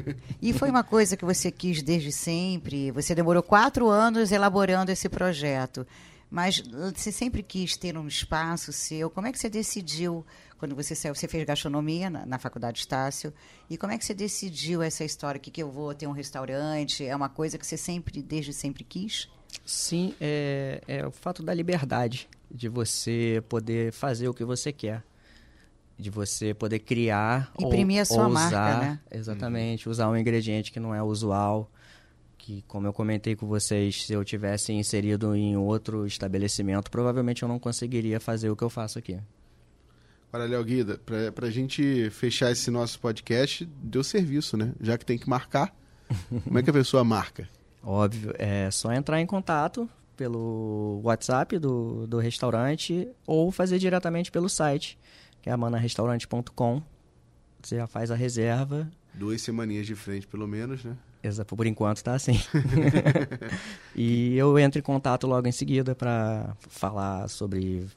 E 0.42 0.54
foi 0.54 0.70
uma 0.70 0.84
coisa 0.84 1.18
que 1.18 1.26
você 1.26 1.52
quis 1.52 1.82
desde 1.82 2.12
sempre. 2.12 2.90
Você 2.92 3.14
demorou 3.14 3.44
quatro 3.44 3.90
anos 3.90 4.32
elaborando 4.32 4.92
esse 4.92 5.10
projeto. 5.10 5.86
Mas 6.34 6.58
você 6.58 7.12
sempre 7.12 7.44
quis 7.44 7.78
ter 7.78 7.96
um 7.96 8.08
espaço 8.08 8.74
seu. 8.74 9.08
Como 9.08 9.28
é 9.28 9.32
que 9.32 9.38
você 9.38 9.48
decidiu, 9.48 10.26
quando 10.58 10.76
você 10.76 10.96
saiu, 10.96 11.14
você 11.14 11.28
fez 11.28 11.46
gastronomia 11.46 12.10
na, 12.10 12.26
na 12.26 12.40
Faculdade 12.40 12.80
Estácio, 12.80 13.32
e 13.70 13.78
como 13.78 13.94
é 13.94 14.00
que 14.00 14.04
você 14.04 14.16
decidiu 14.16 14.82
essa 14.82 15.04
história? 15.04 15.40
Que, 15.40 15.52
que 15.52 15.62
eu 15.62 15.70
vou 15.70 15.94
ter 15.94 16.08
um 16.08 16.12
restaurante? 16.12 17.06
É 17.06 17.16
uma 17.16 17.30
coisa 17.30 17.56
que 17.56 17.68
você 17.68 17.78
sempre, 17.78 18.20
desde 18.24 18.52
sempre 18.52 18.84
quis? 18.84 19.30
Sim, 19.64 20.16
é, 20.20 20.82
é 20.88 21.06
o 21.06 21.12
fato 21.12 21.44
da 21.44 21.54
liberdade, 21.54 22.28
de 22.50 22.68
você 22.68 23.44
poder 23.48 23.94
fazer 23.94 24.28
o 24.28 24.34
que 24.34 24.44
você 24.44 24.74
quer. 24.74 25.04
De 26.00 26.10
você 26.10 26.52
poder 26.52 26.80
criar 26.80 27.54
Imprimir 27.60 27.98
ou, 27.98 28.02
a 28.02 28.06
sua 28.06 28.24
ou 28.24 28.34
marca, 28.34 28.48
usar, 28.48 28.80
né? 28.80 29.00
Exatamente, 29.12 29.88
usar 29.88 30.10
um 30.10 30.18
ingrediente 30.18 30.72
que 30.72 30.80
não 30.80 30.96
é 30.96 31.04
usual. 31.04 31.70
Que, 32.44 32.62
como 32.68 32.86
eu 32.86 32.92
comentei 32.92 33.38
com 33.38 33.48
vocês, 33.48 34.04
se 34.06 34.12
eu 34.12 34.22
tivesse 34.22 34.74
inserido 34.74 35.34
em 35.34 35.56
outro 35.56 36.06
estabelecimento, 36.06 36.92
provavelmente 36.92 37.42
eu 37.42 37.48
não 37.48 37.58
conseguiria 37.58 38.20
fazer 38.20 38.50
o 38.50 38.56
que 38.56 38.66
eu 38.66 38.70
faço 38.70 39.00
aqui. 39.00 39.18
Olha, 40.34 40.44
Léo 40.44 40.62
Guida, 40.66 40.98
pra, 41.06 41.32
pra 41.32 41.50
gente 41.50 42.10
fechar 42.10 42.52
esse 42.52 42.70
nosso 42.70 43.00
podcast, 43.00 43.66
deu 43.82 44.04
serviço, 44.04 44.58
né? 44.58 44.74
Já 44.82 44.98
que 44.98 45.06
tem 45.06 45.18
que 45.18 45.30
marcar, 45.30 45.74
como 46.44 46.60
é 46.60 46.62
que 46.62 46.70
a 46.70 46.74
pessoa 46.74 47.02
marca? 47.02 47.48
Óbvio, 47.82 48.34
é 48.38 48.70
só 48.70 48.92
entrar 48.92 49.22
em 49.22 49.26
contato 49.26 49.90
pelo 50.18 51.00
WhatsApp 51.02 51.58
do, 51.58 52.06
do 52.08 52.20
restaurante 52.20 53.08
ou 53.26 53.54
fazer 53.54 53.80
diretamente 53.80 54.30
pelo 54.30 54.50
site, 54.50 55.00
que 55.42 55.50
é 55.50 55.54
amanarestaurante.com. 55.54 56.84
Você 57.62 57.78
já 57.78 57.88
faz 57.88 58.12
a 58.12 58.16
reserva. 58.16 58.92
Duas 59.14 59.42
semaninhas 59.42 59.88
de 59.88 59.96
frente, 59.96 60.28
pelo 60.28 60.46
menos, 60.46 60.84
né? 60.84 60.98
Exa- 61.24 61.46
Por 61.46 61.66
enquanto 61.66 62.04
tá 62.04 62.14
assim. 62.16 62.38
e 63.96 64.36
eu 64.38 64.58
entro 64.60 64.80
em 64.80 64.82
contato 64.82 65.28
logo 65.28 65.48
em 65.48 65.52
seguida 65.52 65.96
para 65.96 66.56
falar 66.68 67.28
sobre 67.30 67.88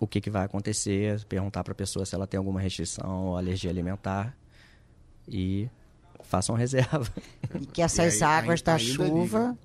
o 0.00 0.06
que, 0.06 0.20
que 0.20 0.30
vai 0.30 0.44
acontecer, 0.44 1.24
perguntar 1.24 1.62
para 1.64 1.72
a 1.72 1.74
pessoa 1.74 2.04
se 2.04 2.14
ela 2.14 2.26
tem 2.26 2.36
alguma 2.38 2.60
restrição 2.60 3.26
ou 3.28 3.36
alergia 3.36 3.70
alimentar 3.70 4.36
e 5.28 5.68
façam 6.22 6.54
reserva. 6.56 7.06
E 7.60 7.66
que 7.66 7.80
essas 7.82 8.20
E 8.20 8.24
aí, 8.24 8.30
águas 8.30 8.60
ai- 8.60 8.64
da 8.64 8.74
ainda 8.74 8.92
chuva. 8.92 9.58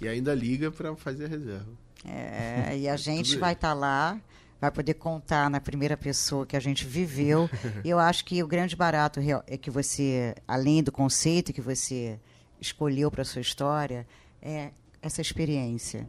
E 0.00 0.08
ainda 0.08 0.34
liga 0.34 0.70
pra 0.70 0.94
fazer 0.96 1.26
a 1.26 1.28
reserva. 1.28 1.68
É, 2.04 2.76
e 2.76 2.88
a 2.88 2.96
gente 2.98 3.36
vai 3.36 3.52
estar 3.52 3.74
lá, 3.74 4.18
vai 4.60 4.70
poder 4.70 4.94
contar 4.94 5.48
na 5.50 5.60
primeira 5.60 5.96
pessoa 5.96 6.44
que 6.46 6.56
a 6.56 6.60
gente 6.60 6.84
viveu. 6.84 7.48
E 7.84 7.90
eu 7.90 7.98
acho 7.98 8.24
que 8.24 8.42
o 8.42 8.46
grande 8.48 8.74
barato 8.74 9.20
é 9.46 9.56
que 9.56 9.70
você, 9.70 10.34
além 10.48 10.82
do 10.82 10.90
conceito 10.90 11.52
que 11.52 11.60
você 11.60 12.18
escolheu 12.60 13.10
para 13.10 13.24
sua 13.24 13.40
história, 13.42 14.06
é 14.42 14.70
essa 15.02 15.20
experiência. 15.20 16.08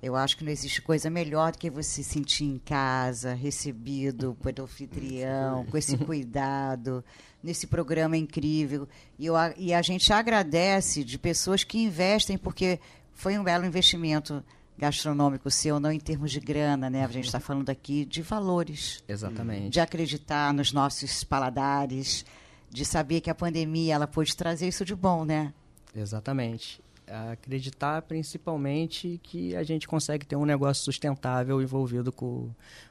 Eu 0.00 0.14
acho 0.14 0.36
que 0.36 0.44
não 0.44 0.52
existe 0.52 0.80
coisa 0.80 1.10
melhor 1.10 1.50
do 1.50 1.58
que 1.58 1.68
você 1.68 2.02
se 2.02 2.04
sentir 2.04 2.44
em 2.44 2.58
casa, 2.58 3.34
recebido 3.34 4.36
pelo 4.42 4.62
anfitrião, 4.64 5.64
com 5.66 5.76
esse 5.76 5.96
cuidado, 5.98 7.04
nesse 7.42 7.66
programa 7.66 8.16
incrível. 8.16 8.88
E, 9.18 9.26
eu 9.26 9.36
a- 9.36 9.52
e 9.56 9.74
a 9.74 9.82
gente 9.82 10.12
agradece 10.12 11.02
de 11.02 11.18
pessoas 11.18 11.64
que 11.64 11.78
investem, 11.82 12.38
porque 12.38 12.78
foi 13.12 13.36
um 13.36 13.42
belo 13.42 13.66
investimento 13.66 14.44
gastronômico 14.78 15.50
seu, 15.50 15.80
não 15.80 15.90
em 15.90 15.98
termos 15.98 16.30
de 16.30 16.38
grana, 16.38 16.88
né? 16.88 17.04
A 17.04 17.08
gente 17.08 17.24
está 17.26 17.40
falando 17.40 17.68
aqui 17.68 18.04
de 18.04 18.22
valores, 18.22 19.02
Exatamente. 19.08 19.70
de 19.70 19.80
acreditar 19.80 20.54
nos 20.54 20.72
nossos 20.72 21.24
paladares, 21.24 22.24
de 22.70 22.84
saber 22.84 23.20
que 23.20 23.28
a 23.28 23.34
pandemia 23.34 23.94
ela 23.94 24.06
pôde 24.06 24.36
trazer 24.36 24.68
isso 24.68 24.84
de 24.84 24.94
bom, 24.94 25.24
né? 25.24 25.52
Exatamente. 25.98 26.80
Acreditar 27.06 28.02
principalmente 28.02 29.18
que 29.22 29.56
a 29.56 29.62
gente 29.62 29.88
consegue 29.88 30.26
ter 30.26 30.36
um 30.36 30.44
negócio 30.44 30.84
sustentável 30.84 31.60
envolvido 31.62 32.12
com 32.12 32.50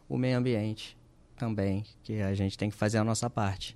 o 0.10 0.17
meio 0.17 0.38
ambiente 0.38 0.98
também, 1.38 1.86
que 2.04 2.20
a 2.22 2.34
gente 2.34 2.58
tem 2.58 2.70
que 2.70 2.76
fazer 2.76 2.98
a 2.98 3.04
nossa 3.04 3.30
parte. 3.30 3.76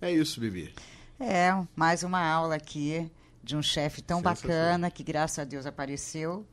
É 0.00 0.10
isso, 0.10 0.40
Bibi. 0.40 0.74
É, 1.20 1.50
mais 1.76 2.02
uma 2.02 2.20
aula 2.20 2.56
aqui 2.56 3.08
de 3.42 3.56
um 3.56 3.62
chefe 3.62 4.02
tão 4.02 4.20
bacana 4.20 4.90
que, 4.90 5.04
graças 5.04 5.38
a 5.38 5.44
Deus, 5.44 5.64
apareceu. 5.64 6.44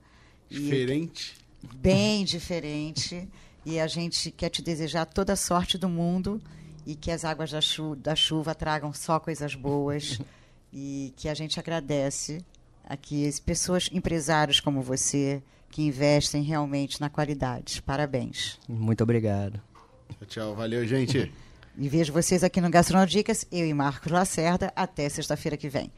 E 0.51 0.59
Diferente. 0.59 1.35
bem 1.77 2.23
diferente. 2.23 3.27
E 3.65 3.79
a 3.79 3.87
gente 3.87 4.29
quer 4.31 4.49
te 4.49 4.61
desejar 4.61 5.05
toda 5.05 5.33
a 5.33 5.35
sorte 5.35 5.77
do 5.79 5.89
mundo 5.89 6.39
e 6.85 6.95
que 6.95 7.09
as 7.11 7.25
águas 7.25 7.51
da, 7.51 7.59
chu- 7.61 7.95
da 7.95 8.15
chuva 8.15 8.53
tragam 8.55 8.93
só 8.93 9.19
coisas 9.19 9.55
boas. 9.55 10.19
e 10.71 11.13
que 11.15 11.27
a 11.27 11.33
gente 11.33 11.59
agradece 11.59 12.43
aqui 12.83 13.27
as 13.27 13.39
pessoas, 13.39 13.89
empresários 13.91 14.59
como 14.59 14.81
você, 14.81 15.41
que 15.69 15.83
investem 15.83 16.43
realmente 16.43 16.99
na 16.99 17.09
qualidade. 17.09 17.81
Parabéns. 17.81 18.59
Muito 18.67 19.03
obrigado. 19.03 19.61
Tchau, 20.09 20.27
tchau. 20.27 20.55
Valeu, 20.55 20.85
gente. 20.85 21.31
E 21.81 21.87
vejo 21.87 22.11
vocês 22.11 22.43
aqui 22.43 22.59
no 22.59 22.69
Gastronodicas, 22.69 23.47
eu 23.49 23.65
e 23.65 23.73
Marcos 23.73 24.11
Lacerda, 24.11 24.69
até 24.75 25.07
sexta-feira 25.07 25.55
que 25.55 25.69
vem. 25.69 25.89